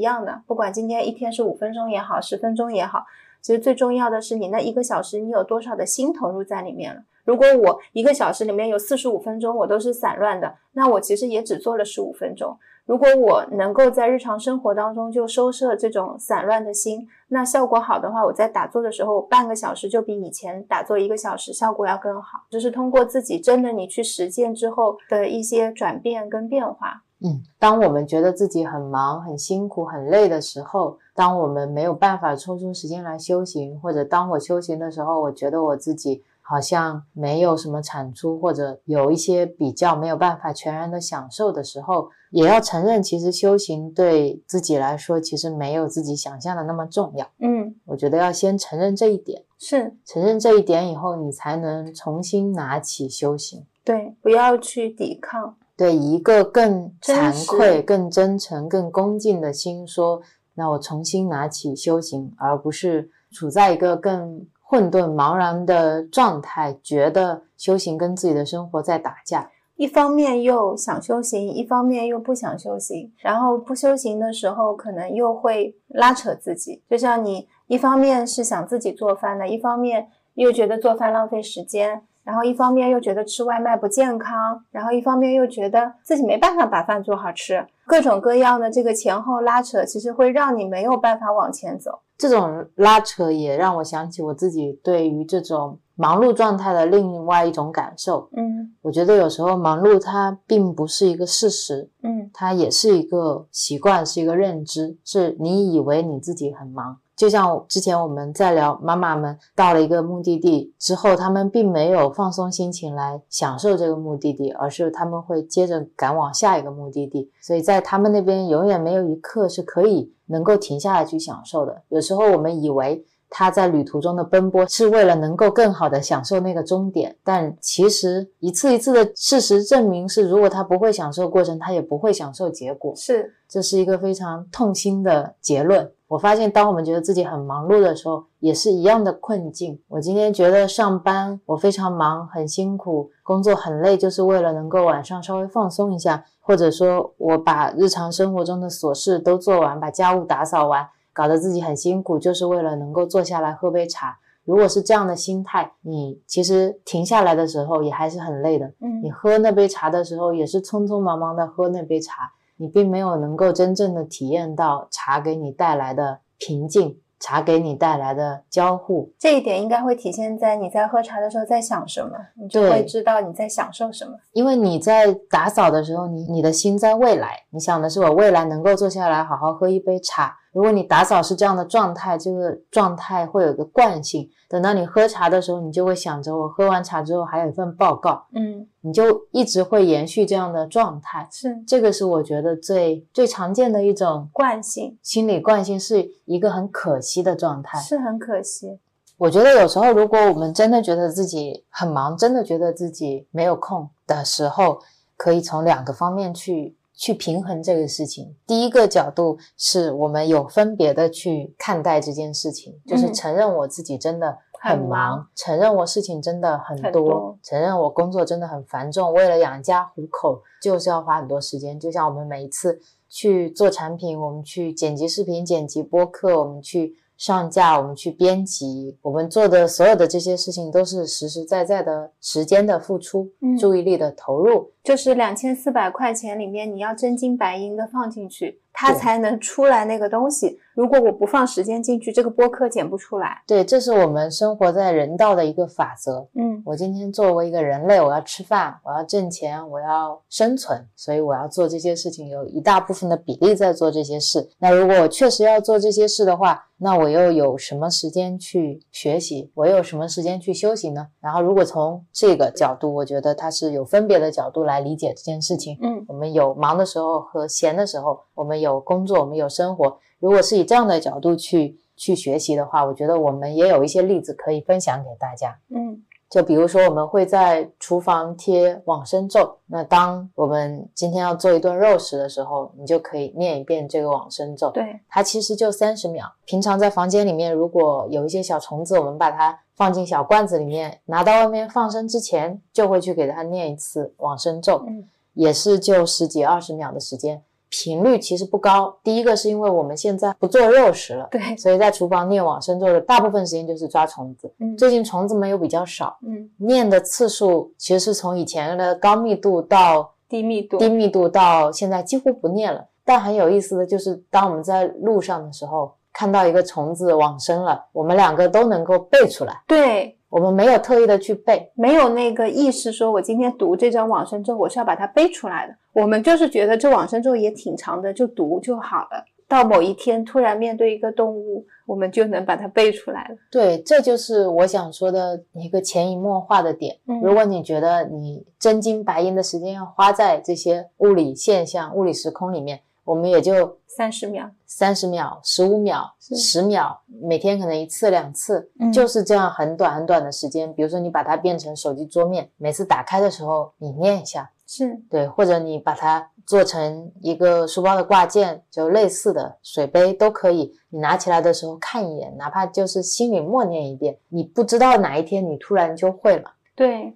[0.00, 3.04] 样的，不管今天一天是五分钟也好，十分钟也好，
[3.40, 7.02] 其实最重要的是你那一个小时你有多少的心投入在里面了。
[7.24, 12.56] 如果我一个小时里面有四十五分钟我都是散乱的，那我其实也只做了十五分钟。
[12.86, 22.44] 如果我能够在日常生活当中就收摄这种散乱的心，那效果好的话，我在打坐的时候半个小时就比以前打坐一个小时效果要更好。
[22.48, 27.02] 就是通过自己真的你去实践之后的一些转变跟变化。
[27.20, 36.22] 嗯，当我们觉得自己很忙、很辛苦、很累的时候，当我们没有办法抽出时间来修行，或者当我修行的时候，我觉得我自己。
[36.48, 47.28] 好像没有什么产出，或者有一些比较没有办法全然的享受的时候，也要承认，其实修行对自己来说，其实没有自己想象的那么重要。
[47.40, 53.66] 嗯，我觉得要先承认这一点，是承认这一点以后，你才能重新拿起修行。
[53.84, 60.22] 对，不要去抵抗，对，以一个更惭愧、更真诚、更恭敬的心说，
[60.54, 64.46] 那我重新拿起修行，而不是处在一个更。
[64.68, 69.48] 混沌茫然的状态，觉得修行跟自己的生活在打架。
[69.76, 73.12] 一方面又想修行，一方面又不想修行。
[73.18, 76.82] 然后不修行的时候，可能又会拉扯自己。
[76.90, 87.66] 就像你一方面是想自己做饭的，一方面又觉得做饭浪费时间，然后一方面又觉得吃外卖不健康，然后一方面又觉得自己没办法把饭做好吃。
[87.86, 92.00] 各种各样的这个前后拉扯，其实会让你没有办法往前走。
[92.18, 98.28] 这种拉扯也让我想起我自己对于这种忙碌状态的另外一种感受。
[98.34, 106.98] 嗯，我觉得有时候忙碌它并不是一个事实，嗯，它也是一个习惯，是一个认知，是你以为你自己很忙。
[107.16, 117.30] 就像之前我们在聊，妈妈们到了一个目的地之后，他们并没有放松心情来享受这个目的地，而是他们会接着赶往下一个目的地。
[117.40, 121.82] 所以在他们那边，永远没有一刻是可以能够停下来去享受的。
[121.88, 123.04] 有时候我们以为。
[123.28, 132.94] 他在旅途中的奔波是为了能够更好的享受那个终点，但其实一次一次的事实证明是，如果他不会享受过程，他也不会享受结果。
[132.94, 135.90] 是，这是一个非常痛心的结论。
[136.08, 139.80] 我发现，当我们觉得自己很忙碌的时候，也是一样的困境。
[139.88, 150.88] 我今天觉得上班我非常忙，很辛苦，工作很累，就是为了能够晚上稍微放松一下，或者说我把日常生活中的琐事都做完，把家务打扫完。
[151.12, 154.18] 搞得自己很辛苦，就是为了能够坐下来喝杯茶。
[154.44, 158.66] 如果是这样的心态，你其实停下来的时候也还是很累的。
[158.80, 166.98] 嗯，你喝那杯茶的时候也是匆匆忙忙的喝那杯茶，你并没有能够真正的体验到茶给你带来的平静。
[167.18, 174.12] 茶给你带来的交互，这一点应该会体现在你在喝茶的时候在想什么，你就会知道你在享受什么。
[174.32, 180.36] 因为你在打扫的时候，你你的心在未来，你想的是我未来能够坐下来好好喝一杯茶。
[180.56, 184.26] 如果你打扫是这样的状态，这个状态会有个惯性。
[184.48, 191.28] 等到你喝茶的时候，你就会想着我喝完茶之后还有一份报告，嗯，你就一直会延续这样的状态。
[191.30, 198.78] 是，这个是我觉得最最常见的一种惯性，心理惯性是一个很可惜的状态，是很可惜。
[199.18, 204.78] 我觉得有时候如果我们真的觉得自己很忙，真的觉得自己没有空的时候，
[205.18, 206.74] 可以从两个方面去。
[206.96, 221.78] 去平衡这个事情，第一个角度是我们有分别的去看待这件事情，就是承认我自己真的很忙，承认我事情真的很多，承认我工作真的很繁重，为了养家糊口就是要花很多时间。
[221.78, 226.96] 就像我们每一次去做产品，我们去剪辑视频、剪辑播客，我们去。
[227.16, 238.60] 上架，我们去编辑，我们做的所有的这些事情都是实实在在的时间的付出，注意力的投入，就是两千四百块钱里面，你要真金白银的放进去。
[238.78, 240.60] 它才能出来那个东西。
[240.74, 243.42] 如果我不放时间进去，这个播客剪不出来。
[243.46, 246.28] 对，这是我们生活在人道的一个法则。
[246.34, 254.50] 嗯，我今天作为一个人类，我要吃饭，我要挣钱，我要生存，所以我要做这些事情，有一大部分的比例在做这些事。
[254.58, 259.50] 那如果我确实要做这些事的话，那我又有什么时间去学习？
[259.54, 261.08] 我又有什么时间去休息呢？
[261.22, 265.78] 然后，如果从这个角度，我觉得它是有分别的角度来理解这件事情。
[265.80, 268.65] 嗯，我们有忙的时候和闲的时候，我们有。
[268.66, 269.98] 有工作，我们有生活。
[270.18, 275.56] 如果是以这样的角度去去学习的话，我觉得我们也有一些例子可以分享给大家。
[275.70, 279.58] 嗯，就比如说，我们会在厨房贴往生咒。
[279.66, 284.70] 那当我们今天要做一顿肉食的时候，你就可以念一遍这个往生咒。
[284.70, 286.26] 对，它其实就三十秒。
[286.44, 297.42] 平常在房间里面，如果有一些小虫子，我们把它放进小罐子里面，拿到外面放生之前，就会去给它念一次往生咒，嗯，也是就十几二十秒的时间。
[297.68, 298.96] 频率其实不高。
[299.02, 304.52] 第一个是因为我们现在不做肉食了，对，所以在厨房念往生咒的大部分时间就是抓虫子。
[304.60, 312.86] 嗯最近虫子们又比较少，嗯，念的次数其实是从以前的高密度到低密度，低密度到现在几乎不念了。
[313.04, 321.70] 但很有意思的就是，当我们在路上的时候看到一个虫子往生了，我们两个都能够背出来，对，我们没有特意的去背。
[321.74, 325.74] 没有那个意识说，我今天读这张往生咒，我是要把它背出来的。
[325.92, 329.24] 我们就是觉得这往生咒也挺长的，就读就好了。
[329.48, 333.36] 到某一天突然面对一个动物，我们就能把它背出来了。
[333.48, 336.96] 对，这就是我想说的一个潜移默化的点。
[337.06, 350.70] 嗯如果你觉得你真金白银的时间要花在这些物理现象、物理时空里面，我们也就三十秒，三十秒、十五秒、十秒，每天可能一次两次，嗯就是这样很短很短的时间。
[350.74, 360.74] 比如说你把它变成手机桌面，每次打开的时候你念一下，是对，或者你把它做成一个书包的挂件，就类似的水杯都可以。
[360.88, 366.50] 你拿起来的时候看一眼，哪怕就是心里默念一遍，你不知道哪一天你突然就会了。
[366.74, 367.14] 对，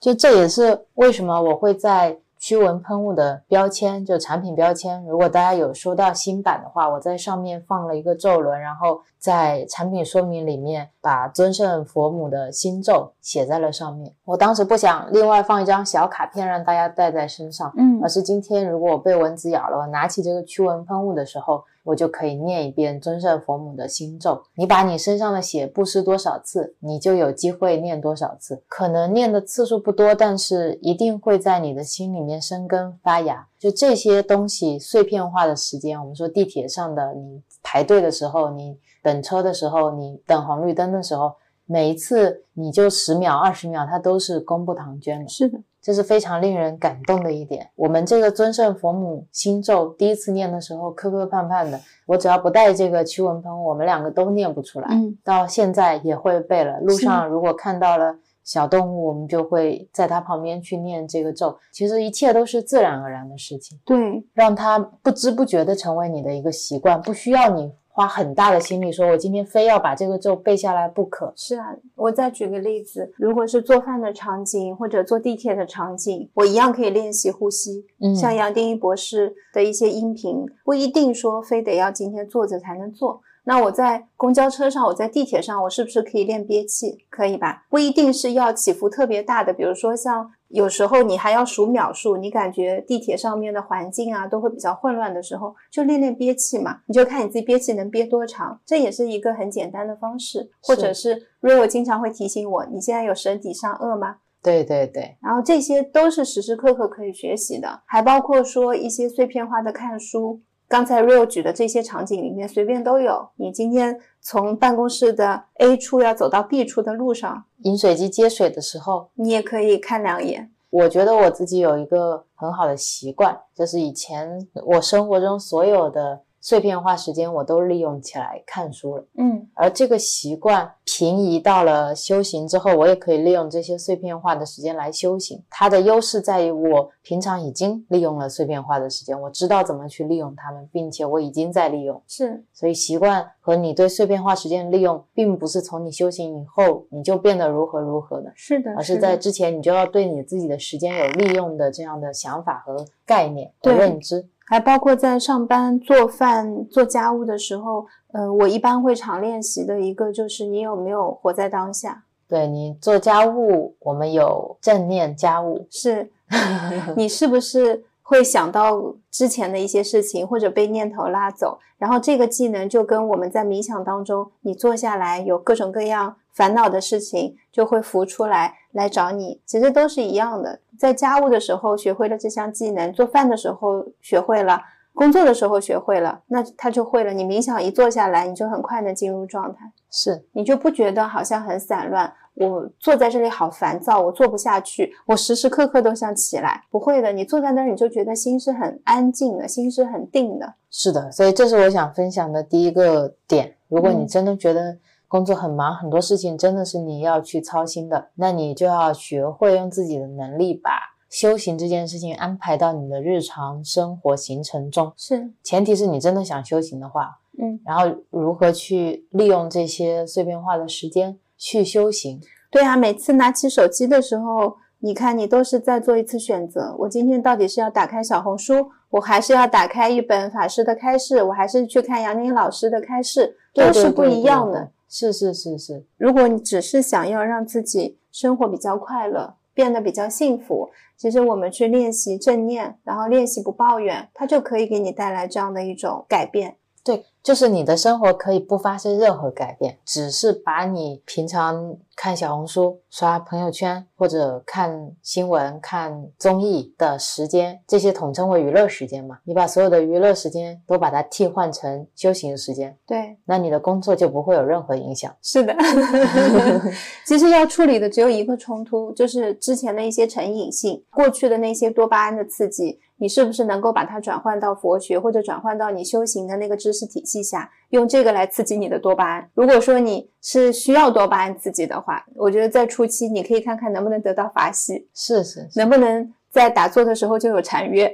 [0.00, 14.12] 就这也是为什么我会在驱蚊喷雾的标签，就产品标签，如果大家有收到新版的话，我在上面放了一个咒轮，然后在产品说明里面把尊圣佛母的心咒写在了上面。
[14.24, 24.42] 我当时不想另外放一张小卡片让大家带在身上，嗯而是今天如果我被蚊子咬了，我拿起这个驱蚊喷雾的时候，我就可以念一遍尊圣佛母的心咒。
[24.56, 28.62] 你把你身上的血布施多少次，你就有机会念多少次。
[28.68, 33.48] 可能念的次数不多，但是一定会在你的心里面生根发芽。
[33.58, 41.32] 就这些东西碎片化的时间，我们说地铁上的你排队的时候，你等车的时候，你等红绿灯的时候，
[41.66, 45.28] 每一次你就十秒、二十秒，它都是功不唐捐的。
[45.28, 47.68] 是的，这是非常令人感动的一点。
[47.74, 54.88] 我们这个尊圣佛母心咒第一次念的时候磕磕绊绊的，我只要不带这个驱蚊喷雾，我们两个都念不出来。
[54.92, 56.78] 嗯，到现在也会背了。
[56.80, 61.58] 路上如果看到了小动物，我们就会在它旁边去念这个咒。
[61.72, 71.32] 其实一切都是自然而然的事情，对，让它不知不觉的成为你的一个习惯，不需要你花很大的心力说，我今天非要把这个咒背下来不可。
[71.36, 71.76] 是啊。
[71.94, 77.84] 我再举个例子，如果是做饭的场景或者坐地铁的场景，我一样可以练习呼吸。
[78.00, 83.20] 嗯，像杨定一博士的一些音频，不一定说非得要今天坐着才能做。
[83.44, 87.04] 那我在公交车上，我在地铁上，我是不是可以练憋气？
[87.10, 87.64] 可以吧？
[87.68, 96.80] 不一定是要起伏特别大的，比如说像有时候你还要数秒数，你感觉地铁上面的环境啊都会比较混乱的时候，就练练憋气嘛。
[96.86, 100.50] 你就看你自己憋气能憋多长，这也是一个很简单的方式。
[100.62, 104.16] 或者是 Rio 经常会提醒我，你现在有舌抵上颚吗？
[104.42, 110.40] 对对对，然后这些都是时时刻刻可以学习的，还包括说一些碎片化的看书。
[110.72, 113.28] 刚才 Real 举的这些场景里面，随便都有。
[113.36, 120.50] 你今天从办公室的 A 处要走到 B 处的路上，饮水机接水的时候，你也可以看两眼。
[120.70, 129.04] 我觉得我自己有一个很好的习惯，就是以前我生活中所有的碎片化时间，我都利用起来看书了。
[129.16, 135.40] 嗯，而这个习惯平移到了修行之后，我也可以利用这些碎片化的时间来修行。
[135.48, 142.02] 它的优势在于我平常已经利用了碎片化的时间，我知道怎么去利用它们，并且我已经在利用。
[142.08, 154.26] 是所以习惯和你对碎片化时间的利用，并不是从你修行以后你就变得如何如何的，是的，而是在之前你就要对你自己的时间有利用的这样的想法和概念和认知。
[154.52, 162.04] 还包括在上班、做饭、做家务的时候，呃，我一般会常练习的一个就是你有没有活在当下。
[162.28, 166.10] 对你做家务，我们有正念家务，是
[166.94, 171.58] 你是不是会想到之前的一些事情，或者被念头拉走？
[171.78, 180.60] 然后这个技能就跟我们在冥想当中，你坐下来有各种各样烦恼的事情就会浮出来来找你，其实都是一样的。
[180.78, 184.60] 在家务的时候学会了这项技能，做饭的时候学会了。
[184.94, 187.14] 工作的时候学会了，那他就会了。
[187.14, 192.12] 你冥想一坐下来，你就很快的进入状态，是你就不觉得好像很散乱。
[192.34, 196.62] 我坐在这里好烦躁，我坐不下去，我时时刻刻都想起来。
[196.70, 200.54] 不会的，你坐在那儿，你就觉得心是很安静的，心是很定的。
[200.70, 203.54] 是的，所以这是我想分享的第一个点。
[203.68, 204.76] 如果你嗯真的觉得
[205.12, 210.70] 工作很忙，很多事情真的是你要去操心的，那你就要学会用自己的能力把
[211.10, 214.90] 修行这件事情安排到你的日常生活行程中。
[214.96, 222.18] 是，前提是你真的想修行的话，嗯，然后如何去利用这些碎片化的时间去修行。
[222.50, 226.74] 对啊，每次拿起手机的时候，你看你都是在做一次选择。
[226.78, 234.70] 我今天到底是要打开小红书，我还是要打开一本法师的开示，我还是去看杨宁老师的开示，都是不一样的。
[234.94, 240.68] 是是是是，如果你只是想要让自己生活比较快乐，变得比较幸福，
[240.98, 246.58] 其实我们去练习正念，然后练习不抱怨，它就可以给你带来这样的一种改变。
[246.84, 259.18] 对，就是你的生活可以不发生任何改变，只是把你平常看小红书、刷朋友圈或者看新闻、看综艺的时间，这些统称为娱乐时间嘛。
[259.24, 265.14] 你把所有的娱乐时间都把它替换成修行时间，对，那你的工作就不会有任何影响。
[265.22, 265.54] 是的，
[267.06, 272.80] 其实要处理的只有一个冲突，就是之前的一些成瘾性，过去的那些多巴胺的刺激。
[272.98, 279.28] 你是不是能够把它转换到佛学，或者转换到你修行的那个知识体系下，用这个来刺激你的多巴胺？
[279.34, 287.92] 如果说你是需要多巴胺刺激的话，我觉得在初期你可以看看能不能得到法喜，是是，能不能在打坐的时候就有禅悦。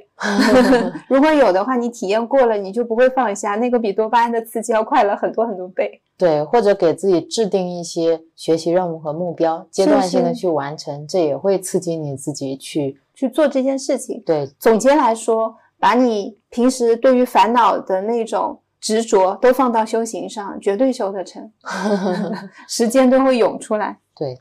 [1.09, 6.03] 如果有的话，你体验过了，你就不会放下，那个比多巴胺的刺激要快了很多很多倍。
[6.19, 12.99] 对，或者给自己制定一些学习任务和目标，阶段性的去完成，这也会刺激你自己去。
[13.19, 14.23] 去做这件事情。
[14.25, 21.51] 对，总结来说，把你平时对于烦恼的那种执着都放到修行上，绝对修得成，
[22.69, 23.99] 时间都会涌出来。
[24.15, 24.39] 对，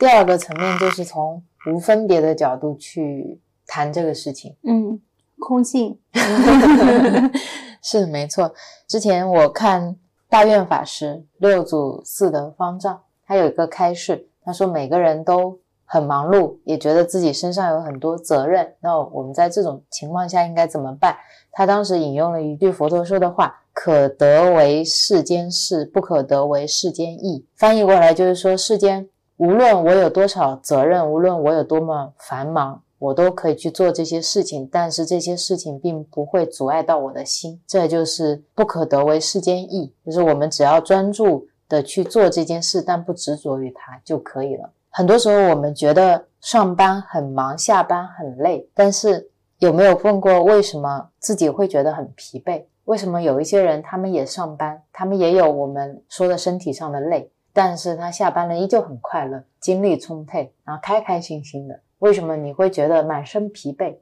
[0.00, 4.56] 第二个层面就是从无分别的角度去谈这个事情。
[4.64, 5.00] 嗯，
[5.38, 5.96] 空性
[7.80, 8.52] 是没错。
[8.88, 9.94] 之前我看
[10.28, 15.60] 大愿法师六祖寺的方丈，他有一个开示，他说每个人都。
[15.86, 18.74] 很忙碌，也觉得自己身上有很多责任。
[18.80, 21.16] 那我们在这种情况下应该怎么办？
[21.52, 29.08] 他当时引用了一句佛陀说的话：“可得为世间事，不可得为世间意。”翻译过来就是说，世间
[29.38, 37.60] 无论我有多少责任，无论我有多么繁忙，我都可以去做这些事情，但是这些事情并不会阻碍到我的心。
[37.66, 44.70] 这就是不可得为世间意，就是我们只要专注的去做这件事，但不执着于它就可以了。
[44.96, 49.28] 很多时候，我们觉得上班很忙，下班很累，但是
[49.58, 52.64] 有没有问过为什么自己会觉得很疲惫？
[52.86, 61.78] 为什么有一些人他们也上班，他们也有我们说的身体上的累，但是他下班了依旧很快乐，精力充沛，然后开开心心的？
[61.98, 63.98] 为什么你会觉得满身疲惫？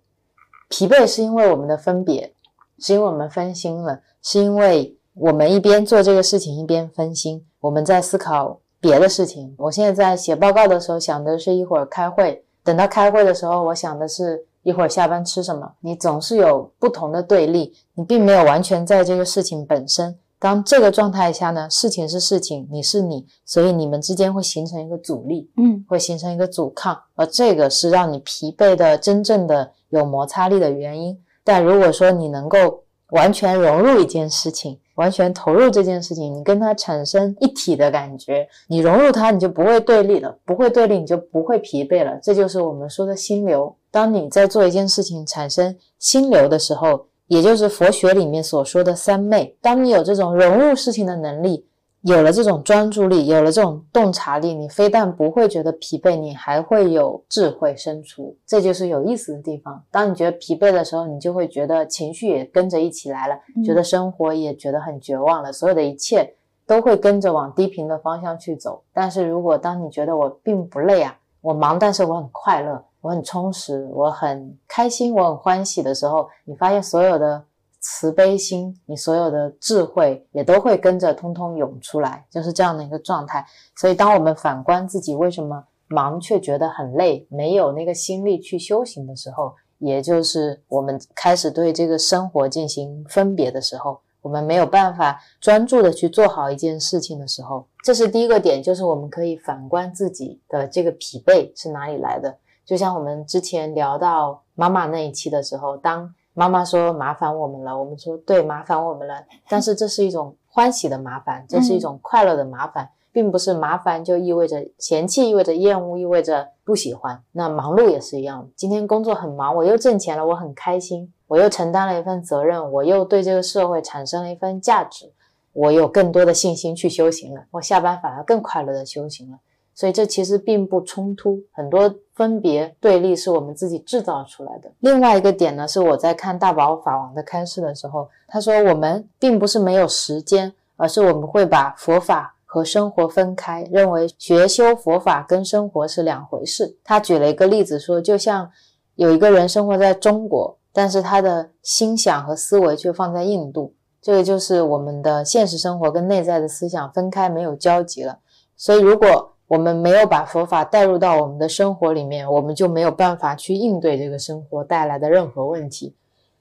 [0.68, 2.32] 疲惫是因为我们的分别，
[2.78, 8.61] 是因为我们分心了，是因为我们一边做这个事情一边分心，我们在思考。
[8.85, 15.72] 别的事情，我现在在写报告的时候想的是一会儿开会，等到开会的时候，我想的是一会儿下班吃什么。
[15.80, 20.14] 你总是有不同的对立，你并没有完全在这个事情本身。
[20.39, 31.18] 当这个状态下呢，事情是事情，你是你，所以你们之间会形成一个阻力，嗯，会形成一个阻抗，而这个是让你疲惫的真正的有摩擦力的原因。
[31.43, 34.78] 但如果说你能够完全融入一件事情。
[34.95, 42.18] 完全投入这件事情，你跟它产生一体的感觉，你融入它，你就不会对立了，不会对立，你就不会疲惫了。
[42.22, 43.74] 这就是我们说的心流。
[43.90, 49.57] 当你在做一件事情产生心流的时候，也就是佛学里面所说的三昧。
[49.61, 51.66] 当你有这种融入事情的能力。
[52.05, 59.82] 有了这种专注力，有了这种洞察力，你非但不会觉得疲惫，你还会有智慧生出，这就是有意思的地方。
[59.90, 63.34] 当你觉得疲惫的时候，你就会觉得情绪也跟着一起来了，
[63.64, 66.34] 觉得生活也觉得很绝望了，所有的一切
[66.66, 68.82] 都会跟着往低频的方向去走。
[68.92, 77.44] 但是如果当你觉得我并不累啊，我忙，但是我很快乐，我很充实，我很开心，我很欢喜的时候，你发现所有的。
[77.87, 83.45] 慈悲心，你所有的智慧也都会跟着通通涌出来，就是这样的一个状态。
[83.76, 102.39] 所以，当我们反观自己为什么忙却觉得很累，没有那个心力去修行的时候，也就是我们开始对这个生活进行分别的时候，我们没有办法专注的去做好一件事情的时候，这是第一个点，就是我们可以反观自己的这个疲惫是哪里来的。
[102.64, 109.24] 就像我们之前聊到妈妈那一期的时候，当妈妈说麻烦我们了，我们说对，麻烦我们了。
[109.49, 117.22] 但是这是一种欢喜的麻烦，这是一种快乐的麻烦，并不是麻烦就意味着嫌弃，意味着厌恶，意味着不喜欢。
[117.32, 125.12] 那忙碌也是一样，今天工作很忙，我又挣钱了，我很开心，我又承担了一份责任，我又对这个社会产生了一份价值。
[125.53, 129.39] 我有更多的信心去修行了，我下班反而更快乐的修行了。
[129.75, 134.70] 所以这其实并不冲突，很多分别对立是我们自己制造出来的。
[134.81, 146.77] 另外一个点呢，是我在看大宝法王的开示的时候，他说我们并不是没有时间，而是我们会把佛法和生活分开，认为学修佛法跟生活是两回事。
[146.85, 148.49] 他举了一个例子说，就像
[148.95, 158.20] 有一个人生活在中国，但是他的心想和思维却放在印度，这个就是我们的现实生活跟内在的思想分开，没有交集了。
[158.57, 165.95] 所以如果我们没有把佛法带入到我们的生活里面，我们就没有办法去应对这个生活带来的任何问题。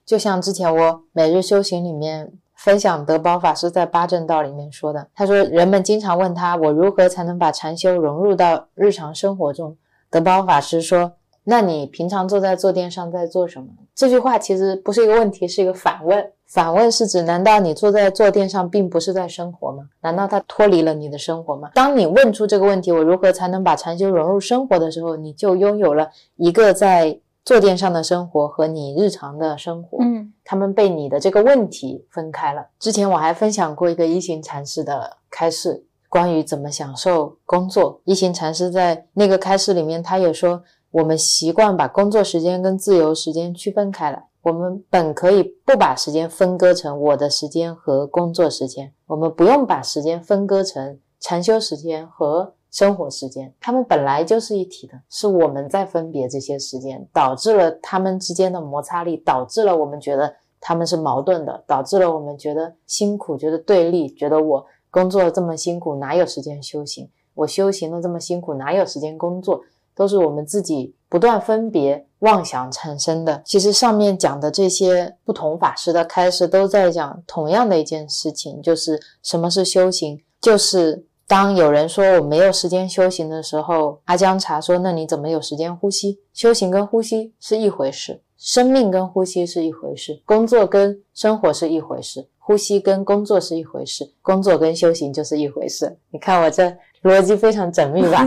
[0.06, 9.76] 就像之前我每日修行里面分享德宝法师在八正道里面说的，他说人们经常问他，我如何才能把禅修融入到日常生活中？
[10.10, 13.68] 德宝法师说，那你平常坐在坐垫上在做什么？
[13.96, 16.32] 这句话其实不是一个问题，是一个反问。
[16.54, 19.86] 反问是指：难道你坐在坐垫上并不是在生活吗？
[20.02, 21.72] 难道它脱离了你的生活吗？
[21.74, 29.98] 当你问出这个问题，我如何才能把禅修融入生活的时候，你就拥有了一个在坐垫上的生活和你日常的生活。
[30.02, 32.68] 嗯，他们被你的这个问题分开了。
[32.78, 38.00] 之前我还分享过一个一行禅师的开示，关于怎么享受工作。
[38.06, 44.28] 一行禅师在那个开示里面，他也说，我们习惯把工作时间跟自由时间区分开来。
[44.44, 55.00] 我们本可以不把时间分割成我的时间和工作时间，我们不用把时间分割成禅修时间和生活时间，他们本来就是一体的。
[55.10, 67.10] 是我们在分别这些时间，导致了他们之间的摩擦力，导致了我们觉得他们是矛盾的，导致了我们觉得辛苦，觉得对立，觉得我工作这么辛苦，哪有时间修行？
[67.34, 69.62] 我修行了这么辛苦，哪有时间工作？
[69.96, 73.42] 都是我们自己不断分别妄想产生的。
[73.46, 80.22] 其实上面讲的这些不同法师的开示，都在讲同样的一件事情，就是什么是修行。
[80.42, 86.20] 就是当有人说我没有时间修行的时候，阿姜茶说：“那你怎么有时间呼吸？
[86.34, 96.76] 修行跟呼吸是一回事，生命跟呼吸是一回事，工作跟生活是一回事，呼吸跟工作是一回事，工作跟修行就是一回事。”你看我这。
[97.04, 98.26] 逻辑非常缜密吧？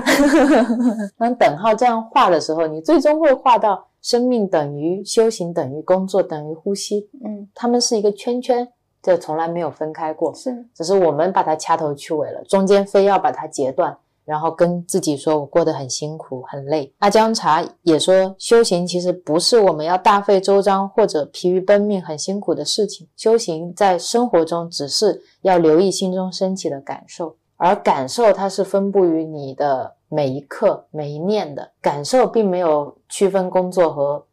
[1.16, 7.08] 当等号这样画的时候，你最终会画到生命等于修行等于工作等于呼吸。
[7.24, 8.68] 嗯，他们是一个圈圈，
[9.02, 10.34] 这从来没有分开过。
[10.34, 13.96] 是，只是我们把它掐头去尾了，中间非要把它截断，
[14.26, 16.92] 然后跟自己说我过得很辛苦很累。
[16.98, 27.36] 阿姜茶也说，修行其实不是我们要大费周章或者疲于奔命很辛苦的事情，修行在生活中只是要留意心中升起的感受。
[27.58, 34.26] 而感受它是分布于你的每一刻每一念的感受，并没有区分工作和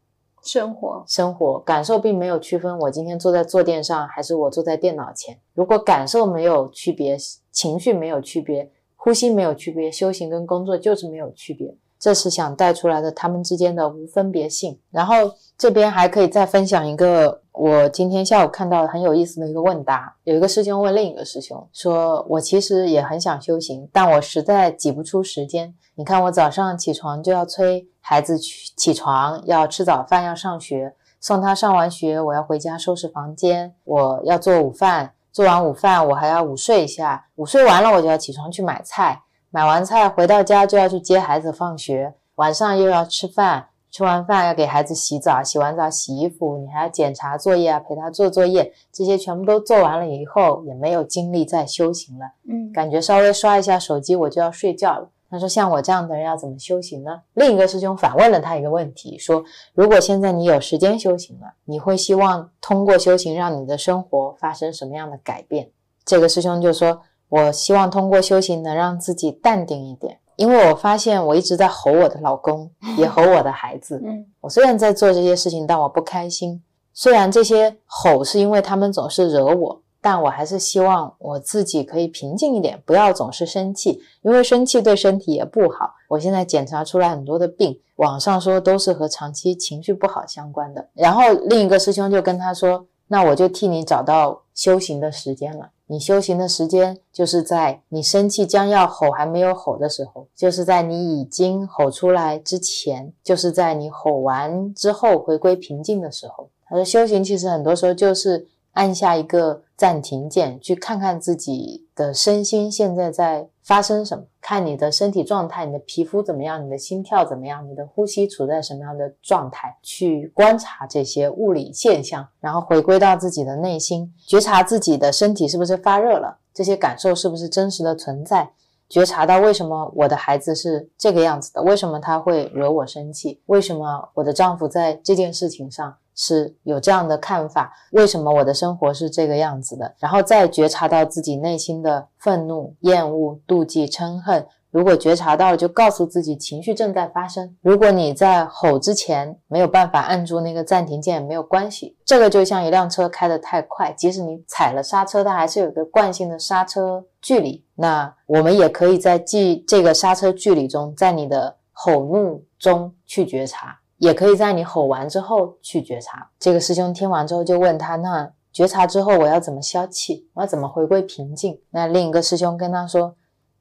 [0.44, 1.06] 生活。
[1.08, 5.40] 生活感受并没有区分我今天坐在坐垫上，还是我坐在电脑前。
[5.54, 7.16] 如果感受没有区别，
[7.50, 8.70] 情绪没有区别，
[9.04, 11.76] 呼吸没有区别，修行跟工作就是没有区别。
[12.00, 14.80] 这是想带出来的他们之间的无分别性。
[14.92, 15.14] 然后
[15.58, 17.42] 这边还可以再分享一个。
[17.52, 25.76] 我今天下午看到很有意思的一个问答，有一个师兄问另一个师兄说：“我其实也很想修行，但我实在挤不出时间。
[25.96, 52.26] 你看，我早上起床就要催孩子去起床，要吃早饭，要上学，送他上完学，我要回家收拾房间，我要做午饭，做完午饭我还要午睡一下，午睡完了我就要起床去买菜，买完菜回到家就要去接孩子放学，晚上又要吃饭。”吃完饭要给孩子洗澡，洗完澡洗衣服，你还要检查作业啊，陪他做作业，这些全部都做完了以后，也没有精力再修行了。
[52.50, 55.10] 嗯，感觉稍微刷一下手机，我就要睡觉了。
[55.34, 65.72] 他说：“像我这样的人要怎么修行呢？”另一个师兄反问了他一个问题，说：“如果现在你有时间修行了，你会希望通过修行让你的生活发生什么样的改变？”
[66.06, 74.02] 这个师兄就说：“我希望通过修行能让自己淡定一点。”因为我发现我一直在吼我的老公，也吼我的孩子。
[74.04, 76.64] 嗯，我虽然在做这些事情，但我不开心。
[76.92, 85.96] 虽然这些吼是因为他们总是惹我，但我还是希望我自己可以平静一点，不要总是生气，因为生气对身体也不好。
[86.10, 90.90] 我现在检查出来很多的病，网上说都是和长期情绪不好相关的。
[90.94, 106.50] 然后另一个师兄就跟他说：“那我就替你找到修行的时间了。”你修行的时间，就是在你生气将要吼还没有吼的时候，就是在你已经吼出来之前，就是在你吼完之后回归平静的时候。
[106.66, 114.24] 他说，修行其实很多时候就是按下一个暂停键，去看看自己的身心现在在发生什么。
[114.40, 128.54] 看你的身体状态，你的皮肤怎么样，你的心跳怎么样，你的呼吸处在什么样的状态，去观察这些物理现象，然后回归到自己的内心，觉察自己的身体是不是发热了，这些感受是不是真实的存在，
[128.88, 144.46] 觉察到为什么我的孩子是这个样子的，为什么他会惹我生气，为什么我的丈夫在这件事情上是有这样的看法，为什么我的生活是这个样子的，然后再觉察到自己内心的愤怒、厌恶、妒忌、嗔恨。
[144.72, 147.56] 如果觉察到了，就告诉自己情绪正在发生。
[147.62, 151.96] 如果你在吼之前没有办法按住那个暂停键，没有关系。
[152.04, 157.64] 这个就像一辆车开得太快，即使你踩了刹车，它还是有个惯性的刹车距离。
[157.76, 166.30] 那我们也可以在记这个刹车距离中，在你的吼怒中去觉察，也可以在你吼完之后去觉察。
[166.40, 170.28] 这个师兄听完之后就问他：那觉察之后我要怎么消气？
[170.34, 171.60] 我要怎么回归平静？
[171.72, 173.16] 那另一个师兄跟他说。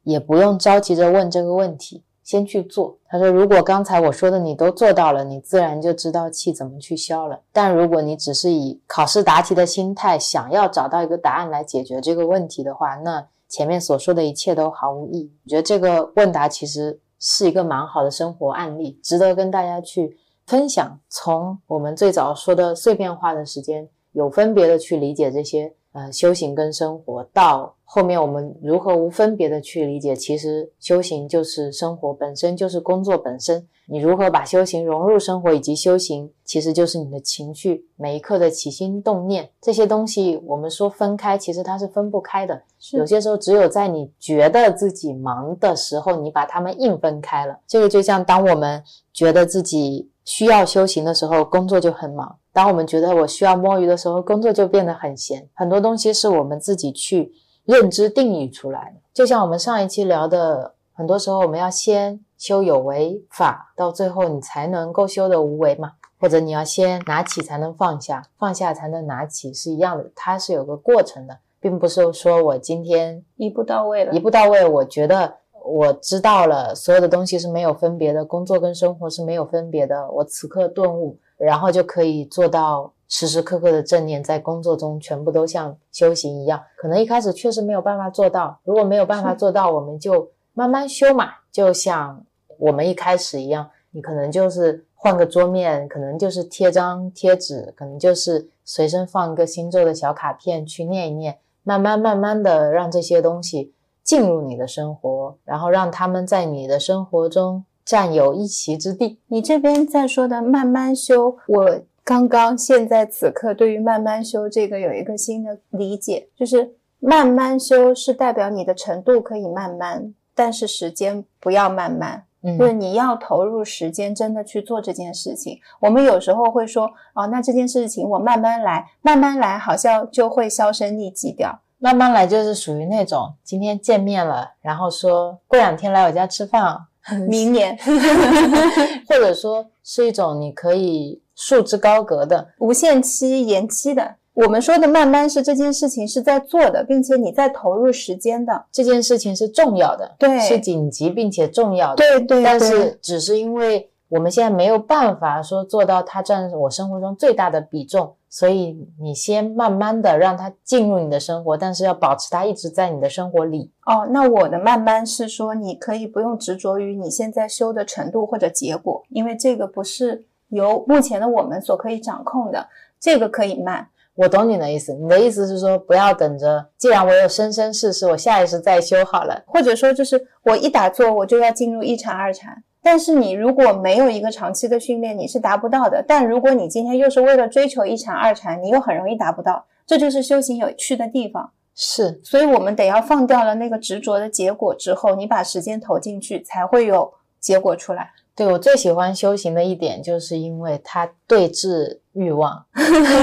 [0.05, 2.99] 也不用着急着问这个问题，先去做。
[3.07, 7.39] 他说：“如果刚才我说的你都做到了，你自然就知道气怎么去消了。
[7.53, 15.33] 但如果你只是以考试答题的心态，想要找到一个答案来解决这个问题的话，那前面所说的一切都毫无意义。
[15.45, 21.01] 我觉得这个问答其实是一个蛮好的生活案例，值得跟大家去分享。
[21.09, 30.17] 从我们最早说的碎片化的时间，有分别的去理解这些。”呃，修行跟生活到后面，我们如何无分别的去理解？
[30.17, 33.69] 其实修行就是生活本身，就是工作本身。
[33.85, 42.63] 你如何把修行融入生活，以及修行其实就是你的情绪，每一刻的起心动念这些东西，我们说分开，其实它是分不开的。
[42.93, 47.59] 有些时候，只有在你觉得自己忙的时候，你把它们硬分开了。
[47.67, 48.83] 这个就像当我们
[49.13, 52.39] 觉得自己需要修行的时候，工作就很忙。
[52.53, 55.49] 当我们觉得我需要摸鱼的时候，工作就变得很闲。
[55.55, 57.33] 很多东西是我们自己去
[57.65, 59.01] 认知定义出来的。
[59.13, 65.93] 就像我们上一期聊的，很多时候我们要先修有为法，到最后你才能够修的无为嘛。
[66.21, 70.09] 或者你要先拿起才能放下，放下才能拿起，是一样的。
[70.15, 74.65] 它是有个过程的，并不是说我今天一步到位了，一步到位。
[74.65, 80.11] 我觉得我知道了，所有的东西是没有分别的，工作跟生活是没有分别的。
[80.11, 81.19] 我此刻顿悟。
[81.39, 86.63] 然后就可以做到时时刻刻的正念，在工作中全部都像修行一样。
[86.77, 91.31] 可能一开始确实没有办法做到，如果没有办法做到，我们就慢慢修嘛。
[91.51, 92.25] 就像
[92.59, 103.73] 我们一开始一样，你可能就是换个桌面，可能就是贴张贴纸，可能就是随身放一个星座的小卡片去念一念，慢慢慢慢的让这些东西
[104.03, 107.65] 进入你的生活，然后让他们在你的生活中。
[107.85, 109.19] 占有一席之地。
[109.27, 122.23] 你这边在说的慢慢修，我刚刚现在此刻对于慢慢修这个有一个新的理解，就是慢慢修是代表你的程度可以慢慢，但是时间不要慢慢，
[122.57, 125.59] 就是你要投入时间真的去做这件事情。
[125.81, 131.61] 我们有时候会说，哦，那这件事情我慢慢来，慢慢来，好像就会销声匿迹掉。
[131.83, 136.79] 慢慢来就是属于那种今天见面了，然后说过两天来我家吃饭。
[137.29, 137.77] 明年，
[139.09, 144.15] 或者说是一种你可以束之高阁的无限期延期的。
[144.35, 152.45] 我们说的慢慢是这件事情是在做的，并且你在投入时间的这件事情是重要的，对，是紧急并且重要的，对对。
[152.45, 158.15] 但是只是因为我们现在没有办法说做到它占我生活中最大的比重。
[158.35, 163.71] 所以你先慢慢的让它进入你的生活，但是要保持它一直在你的生活里。
[163.85, 172.67] 哦，那我的慢慢是说，你可以不用执着于你现在修的程度或者结果，因为这个不是由目前的我们所可以掌控的，
[172.99, 173.87] 这个可以慢。
[174.15, 182.65] 我懂你的意思，你的意思是说，不要等着，既然我有生生世世，我下一世再修好了，或者说就是我一打坐，我就要进入一禅二禅。
[182.83, 186.05] 但是你如果没有一个长期的训练，你是达不到的。
[186.07, 189.65] 但如果你今天又是为了追求一禅二禅，你又很容易达不到。
[189.87, 191.53] 这就是修行有趣的地方。
[191.75, 198.11] 是，所以我们得要放掉了那个执着的结果之后，你把时间投进去，才会有结果出来。
[198.35, 202.65] 对我最喜欢修行的一点，就是因为它对峙欲望，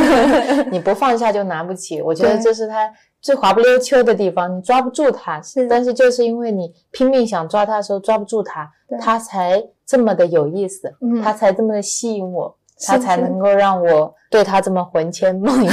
[0.72, 2.02] 你不放下就拿不起。
[2.02, 2.92] 我觉得这是它。
[3.22, 10.94] 最滑不溜秋的地方，你抓不住它，是，但是就是因为你拼命想抓它的时候抓不住它，它才这么的有意思，
[11.24, 12.56] 它才这么的吸引我，
[12.88, 15.72] 它才能够让我对它这么魂牵梦萦，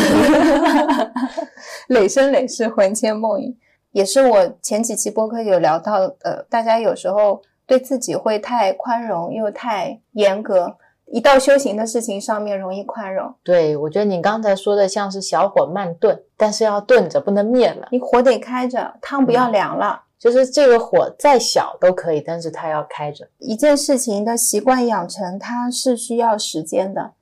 [1.89, 3.57] 累生累世魂牵梦萦，
[3.93, 10.77] 也是我前几期播客有聊到，呃，大家有时候对自己会太宽容又太严格。
[11.07, 17.89] 一到修行的事情上面容易宽容，对我觉得你刚才说的像是小火慢炖，但是要炖着，不能灭了。
[17.91, 20.03] 你火得开着，汤不要凉了。
[20.19, 23.29] 就是这个火再小都可以，但是它要开着。
[23.39, 27.13] 一件事情的习惯养成，它是需要时间的。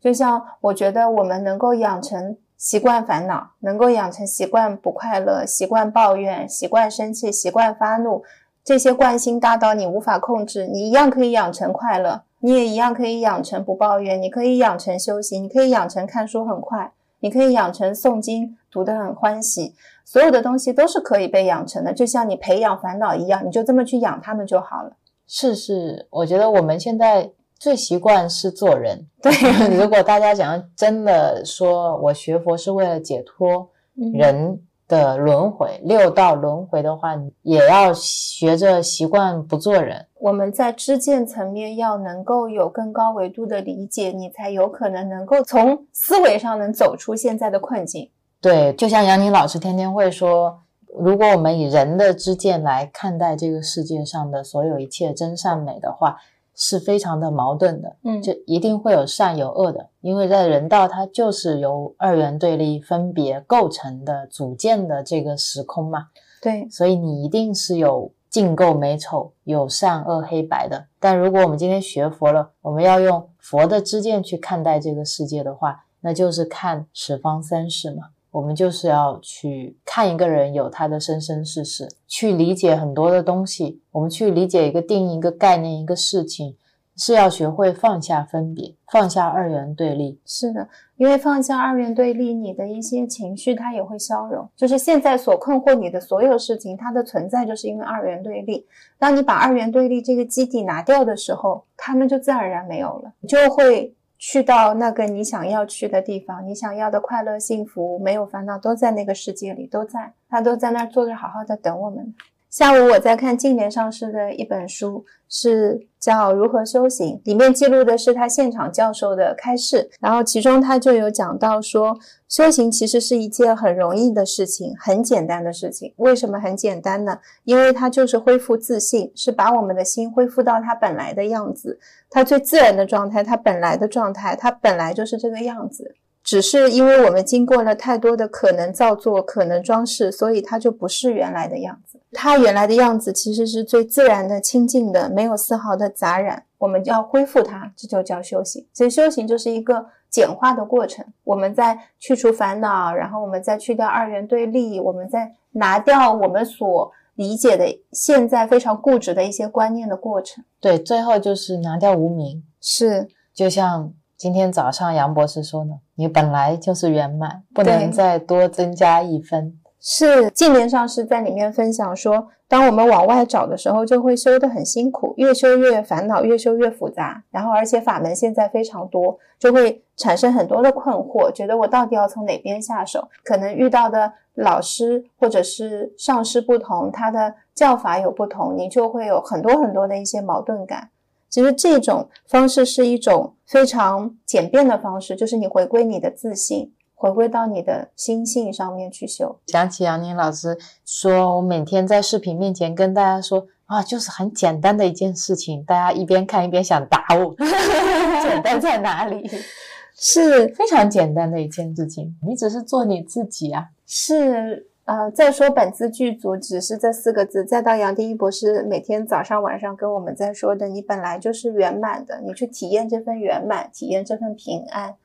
[0.00, 8.24] 就像我觉得我们能够养成习惯烦恼，能够养成习惯不快乐、习惯抱怨、习惯生气、习惯发怒，
[8.64, 19.74] 这些惯性大到你无法控制，你一样可以养成快乐，你也一样可以养成不抱怨，你可以养成修行，你可以养成看书很快，你可以养成诵经读得很欢喜，
[20.04, 24.92] 所有的东西都是可以被养成的，就像你培养烦恼一样，你就这么去养他们就好了。
[25.26, 27.30] 是是，我觉得我们现在。
[27.60, 29.30] 最习惯是做人， 对。
[29.76, 33.68] 如果大家想要真的说，我学佛是为了解脱
[34.14, 40.06] 人的轮回、六道轮回的话，也要学着习惯不做人。
[40.20, 48.10] 我们在知见层面要能够有更高维度的理解，你才有可能能够从思维上能走出现在的困境。
[48.40, 50.60] 对，就像杨宁老师天天会说，
[50.98, 56.18] 如果我们以人的知见来看待这个世界上的所有一切真善美的话。
[56.62, 66.08] 是非常的矛盾的，嗯，就一定会有善有恶的，因为在人道它就是由二元对立分别构成的组建的这个时空嘛，
[66.42, 70.86] 对，所以你一定是有净垢美丑，有善恶黑白的。
[70.98, 78.10] 但如果我们今天学佛了，我们要用佛的知见去看待这个世界的话，那就是看十方三世嘛。
[78.30, 83.80] 我们就是要去看一个人有他的生生世世，去理解很多的东西。
[83.90, 86.54] 我们去理解一个定义、一个概念、一个事情，
[87.00, 90.20] 是要学会放下分别，放下二元对立。
[90.26, 94.46] 是的，因为放下二元对立，你的一些情绪它也会消融。
[94.54, 98.66] 就是现在所困惑你的所有事情，它的存在就是因为二元对立。
[98.98, 103.94] 当你把二元对立这个基底拿掉的时候，它们就自然而然没有了，就会。
[104.22, 112.14] 去到那个你想要去的地方，你想要的快乐、幸福、没有烦恼，都在那个世界里，都在，他都在那儿坐着，好好的等我们。
[112.50, 121.96] 下午我在看近年上市的一本书，是叫《如何修行》，里面记录的是他现场教授的开示，然后其中他就有讲到说，
[122.28, 125.94] 修行其实是一件很容易的事情，很简单的事情。
[125.98, 127.16] 为什么很简单呢？
[127.44, 131.78] 因为它就是恢复自信，是把我们的心恢复到它本来的样子，
[132.10, 135.94] 它最自然的状态，它本来的状态，它本来就是这个样子。
[136.22, 141.98] 只是因为我们经过了太多的可能造作、可能装饰，所以它就不是原来的样子。
[142.12, 146.44] 它原来的样子其实是最自然的、清净的，没有丝毫的杂染。
[146.58, 148.66] 我们要恢复它，这就叫修行。
[148.74, 151.04] 所以修行就是一个简化的过程。
[151.24, 160.44] 我们在去除烦恼，然后我们再去掉二元对立，我们再拿掉我们所理解的现在非常固执的一些观念的过程。
[160.60, 162.44] 对，最后就是拿掉无名。
[162.60, 165.70] 是，就像今天早上杨博士说的，
[166.00, 169.52] 你本来就是圆满，不能再多增加一分。
[169.78, 177.22] 是近年上师在里面分享说，当我们往外找的时候，就会修得很辛苦，越修越烦恼，越修越复杂。
[177.30, 183.06] 然后，而且法门现在非常多，就会产生很多的困惑，觉得我到底要从哪边下手？
[183.22, 190.88] 可能遇到的老师或者是上师不同，他的教法有不同，你就会有很多很多的一些矛盾感。
[191.30, 196.72] 其实这种方式是一种非常简便的方式，就是你回归你的自信。
[196.94, 199.34] 回归到你的心性上面去修。
[199.46, 207.34] 想起杨宁老师说，我每天在视频面前跟大家说啊，就是很简单的一件事情，大家一边看一边想打我。
[208.22, 209.26] 简单在哪里？
[209.96, 213.68] 是非常简单的一件事情，你只是做你自己啊。
[213.86, 217.44] 是呃，再说本次剧组，只是这四个字。
[217.44, 224.96] 再到杨定一博士每天早上晚上跟我们在说的，你本来就是圆满的，你去体验这份圆满，体验这份平安，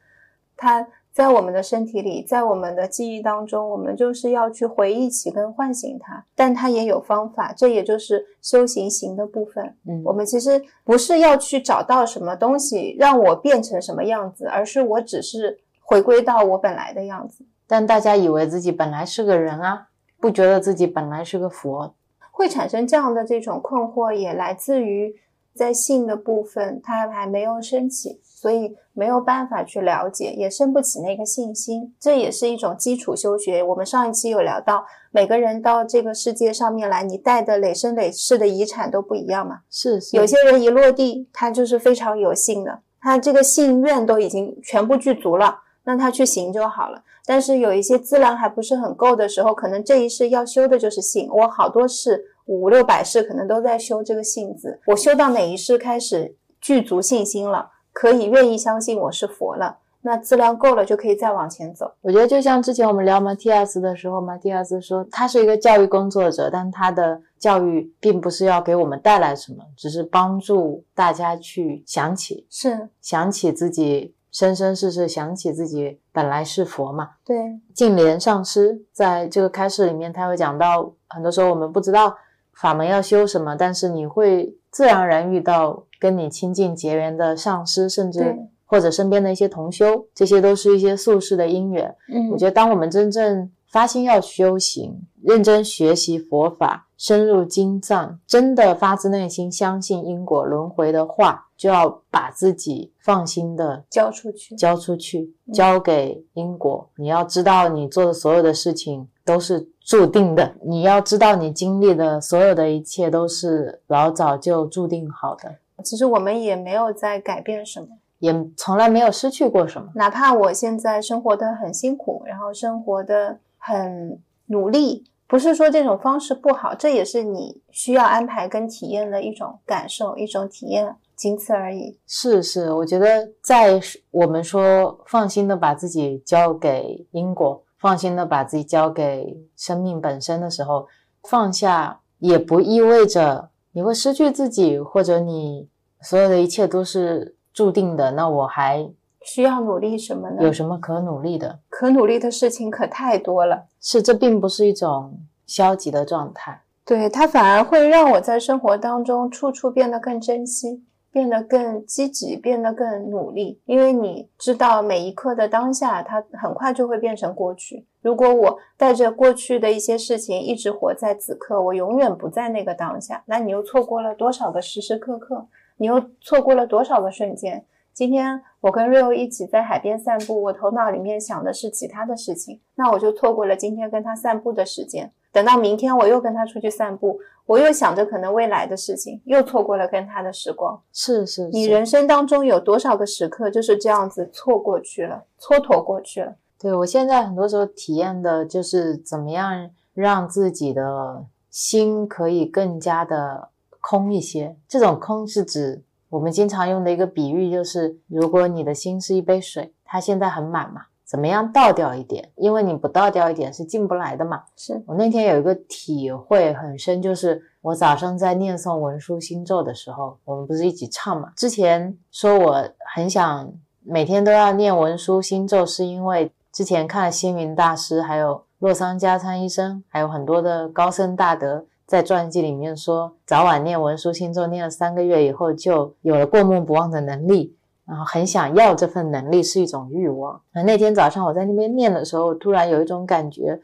[0.57, 0.87] 它。
[1.15, 9.63] 在我们的身体里，在我们的记忆当中，我们就是要去回忆起跟唤醒它，但它也有方法，这也就是修行行的部分。
[9.87, 17.45] 嗯，我们其实不是要去找到什么东西让我变成什么样子，而是我只是回归到我本来的样子。
[17.67, 19.87] 但大家以为自己本来是个人啊，
[20.19, 21.93] 不觉得自己本来是个佛，
[22.31, 25.15] 会产生这样的这种困惑，也来自于
[25.53, 28.21] 在性的部分，它还没有升起。
[28.37, 33.63] 所以没有办法去了解，也升不起那个信心，这也是一种基础修学。
[33.63, 39.61] 我们上一期有聊到，每个人到这个世界上面来，你带的累生累世的遗产都不一样嘛。
[39.71, 47.01] 是，有些人一落地，他就是非常有幸的，他这个信愿都已经全部具足了，那他去行就好了。
[47.25, 51.29] 但是有一些资粮还不是很够的时候，可能这一世要修的就是性。
[51.31, 57.71] 我好多世五六百世可能都在修这个性字，我修到哪一世开始具足信心了？
[57.93, 61.89] 可以愿意相信我是佛了，那资粮够了就可以再往前走。
[62.01, 77.11] 我觉得就像之前我们聊马蒂亚斯的时候，马蒂亚斯说他是一个教育工作者，但他的教育并不是要给我们带来什么，只是帮助大家去想起，是想起自己生生世世想起自己本来是佛嘛。
[77.23, 82.13] 对，净莲上师在这个开示里面，他会讲到，很多时候我们不知道
[82.53, 91.95] 法门要修什么，但是你会自然而然遇到跟你亲近结缘的上师，甚至或者身边的一些同修，这些都是一些宿世的因缘。
[92.13, 104.55] 嗯我觉得，当我们真正发心要修行，认真学习佛法，深入经藏，真的发自内心相信因果轮回的话，就要把自己放心的交出去。
[104.55, 106.89] 交出去，交给因果。
[106.97, 110.55] 你要知道，你做的所有的事情都是注定的。
[110.61, 117.87] 你要知道，你经历的所有的一切都是老早就注定好的，其实我们也没有在改变什么，
[118.19, 119.89] 也从来没有失去过什么。
[119.95, 131.97] 哪怕我现在生活的很辛苦，然后生活的很努力，不是说这种方式不好，这也是你需要安排跟体验的一种感受，一种体验，仅此而已。
[132.05, 133.79] 是是，我觉得在
[134.11, 140.87] 我们说放心的把自己交给因果，放心的把自己交给生命本身的时候，
[141.23, 145.69] 放下也不意味着你会失去自己，或者你
[146.01, 148.11] 所有的一切都是注定的。
[148.11, 148.89] 那我还
[149.21, 150.43] 需要努力什么呢？
[150.43, 151.59] 有什么可努力的？
[151.69, 153.65] 可努力的事情可太多了。
[153.81, 156.61] 是，这并不是一种消极的状态。
[156.85, 160.83] 对，它反而会让我在生活当中处处变得更珍惜，
[161.15, 163.61] 变得更积极，变得更努力。
[163.63, 167.85] 因为你知道每一刻的当下，它很快就会变成过去。
[168.01, 175.47] 如果我带着过去的一些事情一直活在此刻，我永远不在那个当下，那你又错过了多少个时时刻刻？
[175.77, 177.65] 你又错过了多少个瞬间？
[177.93, 185.13] 今天我跟 Rio 一起在海边散步，我头脑里面想的是其他的事情，那我就错过了今天跟他散步的时间。
[185.35, 190.81] 等到明天我又跟他出去散步，我又想着可能未来的事情，又错过了跟他的时光。
[190.93, 196.35] 是是是，你人生当中有多少个时刻就是这样子错过去了，蹉跎过去了？
[196.57, 203.49] 对我现在很多时候体验的就是怎么样让自己的心可以更加的
[203.81, 204.55] 空一些。
[204.69, 212.31] 这种空是指我们经常用的一个比喻，就是如果你的心是一杯水，它现在很满嘛，怎么样倒掉一点？
[212.35, 214.43] 因为你不倒掉一点是进不来的嘛。
[214.55, 221.31] 是我那天有一个体会很深，就是我早上在念诵文殊心咒的时候，我们不是一起唱嘛？
[221.35, 223.53] 之前说我很想
[223.83, 231.65] 每天都要念文殊心咒，是因为之前看了星云大师，还有洛桑加参医生，还有很多的高僧大德。
[231.85, 237.54] 在传记里面说，早晚念文殊心咒，念了三个月以后，就有了过目不忘的能力。
[237.85, 240.41] 然后很想要这份能力是一种欲望。
[240.53, 243.59] 那那天早上我在那边念的时候，突然有一种感觉，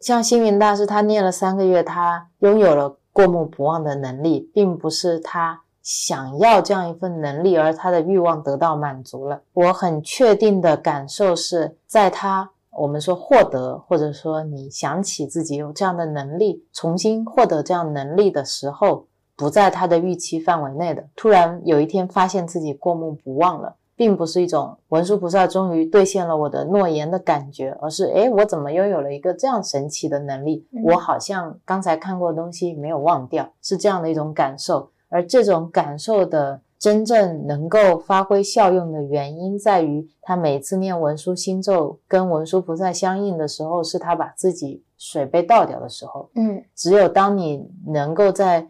[0.00, 9.42] 像星云大师他念了三个月，他拥有了过目不忘的能力，并不是他想要这样一份能力，而他的欲望得到满足了。
[9.52, 12.50] 我很确定的感受是在他。
[12.74, 19.08] 我们说获得，或者说你想起自己有这样的能力，重新获得这样能力的时候，
[19.42, 21.04] 不在他的预期范围内的。
[21.16, 30.64] 突然有一天发现自己过目不忘了，并不是一种文殊菩萨终于兑现了我的诺言的感觉，而是诶，我怎么拥有了一个这样神奇的能力？
[30.70, 34.90] 嗯我好像刚才看过的东西没有忘掉，是这样的一种感受。
[35.08, 46.30] 而这种感受的真正能够发挥效用的原因，在于他每次念文殊心咒跟文殊菩萨相应的时候，是他把自己水杯倒掉的时候。
[46.34, 48.66] 嗯，只有当你能够在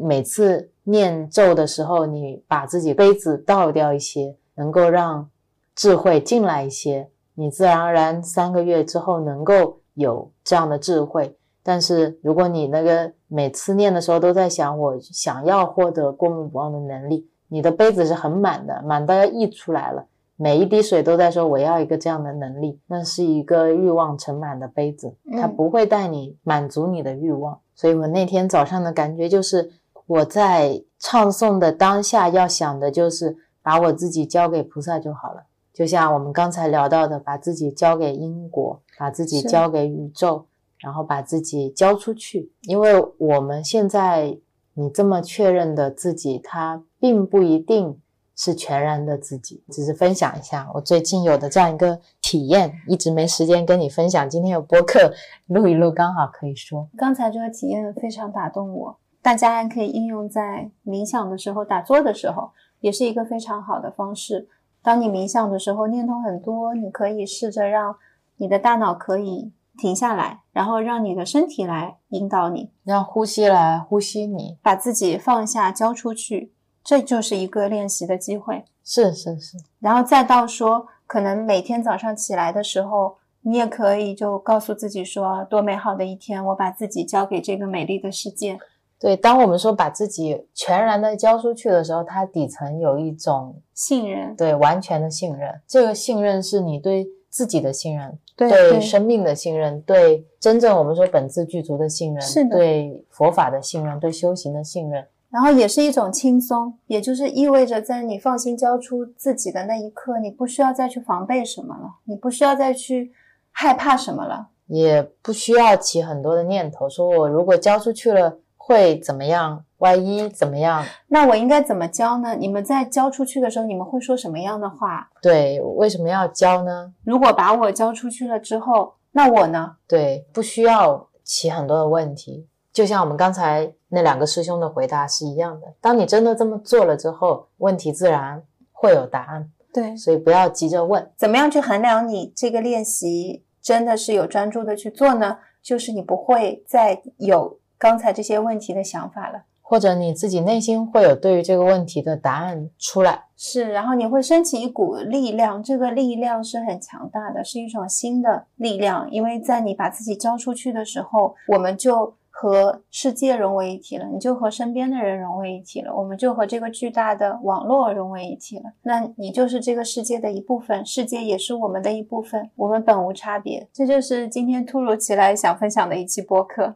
[0.00, 5.28] 每次念咒的时候，你把自己杯子倒掉一些，能够让
[5.74, 11.36] 智慧进来一些，你自然而然三个月之后能够有这样的智慧。
[11.62, 20.06] 但是如果你那个每次念的时候都在想我想要获得过目不忘的能力，你的杯子是很满的，满到要溢出来了。
[20.36, 27.58] 每一滴水都在说我要一个这样的能力，那是一个欲望盛满的杯子，它嗯不会带你满足你的欲望。
[27.74, 29.70] 所以我那天早上的感觉就是，
[30.06, 35.44] 我在唱诵的当下要想的就是把我自己交给菩萨就好了。
[35.72, 40.46] 就像我们刚才聊到的，把自己交给因果，把自己交给宇宙，
[40.78, 42.50] 然后把自己交出去。
[42.62, 44.38] 因为我们现在
[44.72, 48.00] 你这么确认的自己，它并不一定
[48.36, 49.64] 是全然的自己。
[49.70, 54.30] 只是分享一下我最近有的这样一个体验，一直没时间跟你分享。
[54.30, 55.12] 今天有播客
[55.46, 56.88] 录一录，刚好可以说。
[56.96, 64.48] 刚才这个体验非常打动我，大家还可以应用在冥想的时候、打坐的时候，也是一个非常好的方式。
[64.82, 67.96] 当你冥想的时候，念头很多，你可以试着让
[68.36, 76.52] 你的大脑可以停下来，然后让你的身体来引导你，让呼吸来呼吸你，把自己放下，交出去。
[76.86, 78.64] 这就是一个练习的机会。
[78.84, 88.56] 是是是，然后再到说，可能每天早上起来的时候，你也可以就告诉自己说，多美好的一天，我把自己交给这个美丽的世界。
[89.00, 95.60] 对，当我们说把自己全然的交出去的时候，它底层有一种信任，对，完全的信任。
[95.66, 105.04] 这个信任是你对自己的信任，对对生命的信任，对真正我们说本自具足的信任，是的对佛法的信任，对修行的信任。
[105.36, 113.12] 然后也是一种轻松，也就是意味着在你放心交出自己的那一刻，你不需要再去防备什么了，你不需要再去
[113.52, 114.48] 害怕什么了。
[114.66, 120.82] 也不需要起很多的念头，说我如果交出去了会怎么样，万一怎么样？
[121.08, 122.34] 那我应该怎么教呢？
[122.34, 125.10] 你们在交出去的时候，你们会说什么样的话？
[125.20, 126.94] 对，为什么要交呢？
[127.04, 129.76] 如果把我交出去了之后，那我呢？
[129.86, 135.74] 对，不需要起很多的问题，就像我们刚才那两个师兄的回答是一样的。
[135.80, 141.10] 当你真的这么做了之后，问题自然会有答案，对，所以不要急着问。
[141.16, 145.38] 怎么样去衡量你这个练习真的是有专注的去做呢？
[145.62, 149.42] 就是你不会再有刚才这些问题的想法了。
[149.68, 159.10] 或者你自己内心会有对于这个问题的答案出来，是，然后你会升起一股力量，这个力量是很强大的，是一种新的力量。
[159.10, 168.64] 因为在你把自己交出去的时候，我们就和世界融为一体了，你就和身边的人融为一体了，我们就和这个巨大的网络融为一体了。
[168.82, 173.66] 那你就是这个世界的一部分，世界也是我们的一部分，我们本无差别。
[173.72, 176.74] 这就是今天突如其来想分享的一期播客。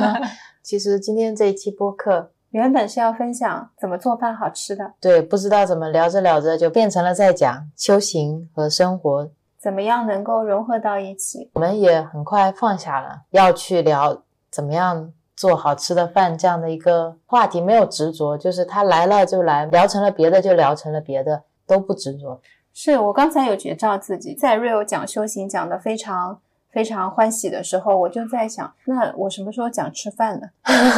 [0.64, 9.30] 其实今天这一期播客，原本是要分享怎么做饭好吃的，对，不知道怎么聊着聊着就变成了在讲修行和生活，
[9.60, 11.50] 怎么样能够融合到一起。
[11.52, 14.22] 我们也很快放下了要去聊
[14.56, 22.40] 怎么样做好吃的饭这样的一个话题，没有执着，就是他来了就来，聊成了别的就聊成了别的，都不执着。
[22.72, 26.40] 是我刚才有觉照自己在 real 讲修行讲的非常
[26.76, 30.46] 非常欢喜的时候，我就在想，那我什么时候讲吃饭呢？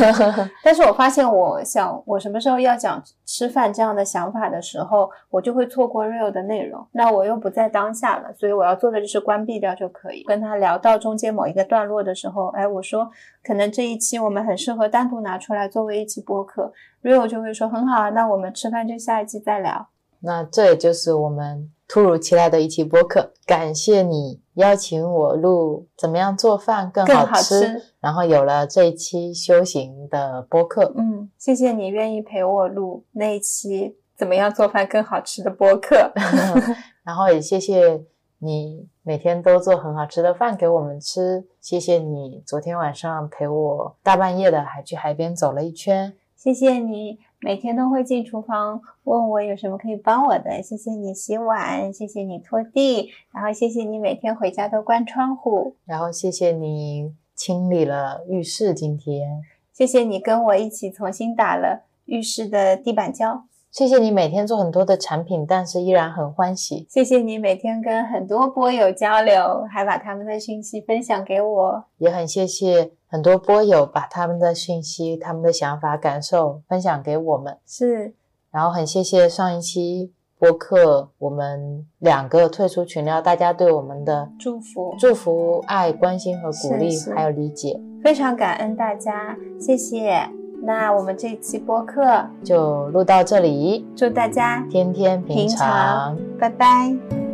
[0.65, 6.85] 但是我发现，我想我什么时候要讲吃饭这样的想法的时候，我就会错过 real 的内容。
[6.91, 10.25] 那我又不在当下了，所以我要做的就是关闭掉就可以。
[10.25, 13.09] 跟他聊到中间某一个段落的时候，哎，我说
[13.45, 16.73] 可能这一期我们很适合单独拿出来作为一期播客
[17.05, 19.87] ，real 就会说很好啊，那我们吃饭就下一期再聊。
[20.21, 30.93] 那这也就是我们突如其来的一期播客，感谢你邀请我录怎么样做饭更更好好吃，吃然后有了这一期修行的播客。
[30.97, 36.13] 嗯，谢谢你愿意陪我录那一期怎么样做饭更好吃的播客。
[37.05, 38.05] 然后也谢谢
[38.41, 66.87] 你每天都做很好吃的饭给我们吃，谢谢你昨天晚上陪我大半夜的还去海边走了一圈，谢谢你每天都会进厨房问我有什么可以帮我的，谢谢你洗碗，谢谢你拖地，然后谢谢你每天回家都关窗户，然后谢谢你清理了浴室今天，谢谢你跟我一起重新打了浴室的地板胶，谢谢你每天做很多的产品，但是依然很欢喜。
[66.89, 71.85] 谢谢你每天跟很多播友交流，还把他们的讯息分享给我。
[71.99, 78.15] 也很谢谢很多播友把他们的讯息、他们的想法、感受分享给我们，是，
[78.51, 90.38] 然后很谢谢上一期播客我们两个退出群聊，大家对我们的祝福，祝福、爱、关心和鼓励，还有理解，非常感恩大家，谢谢。
[90.63, 96.17] 那我们这期播客，就录到这里，祝大家天天平常。
[96.39, 97.28] 拜拜。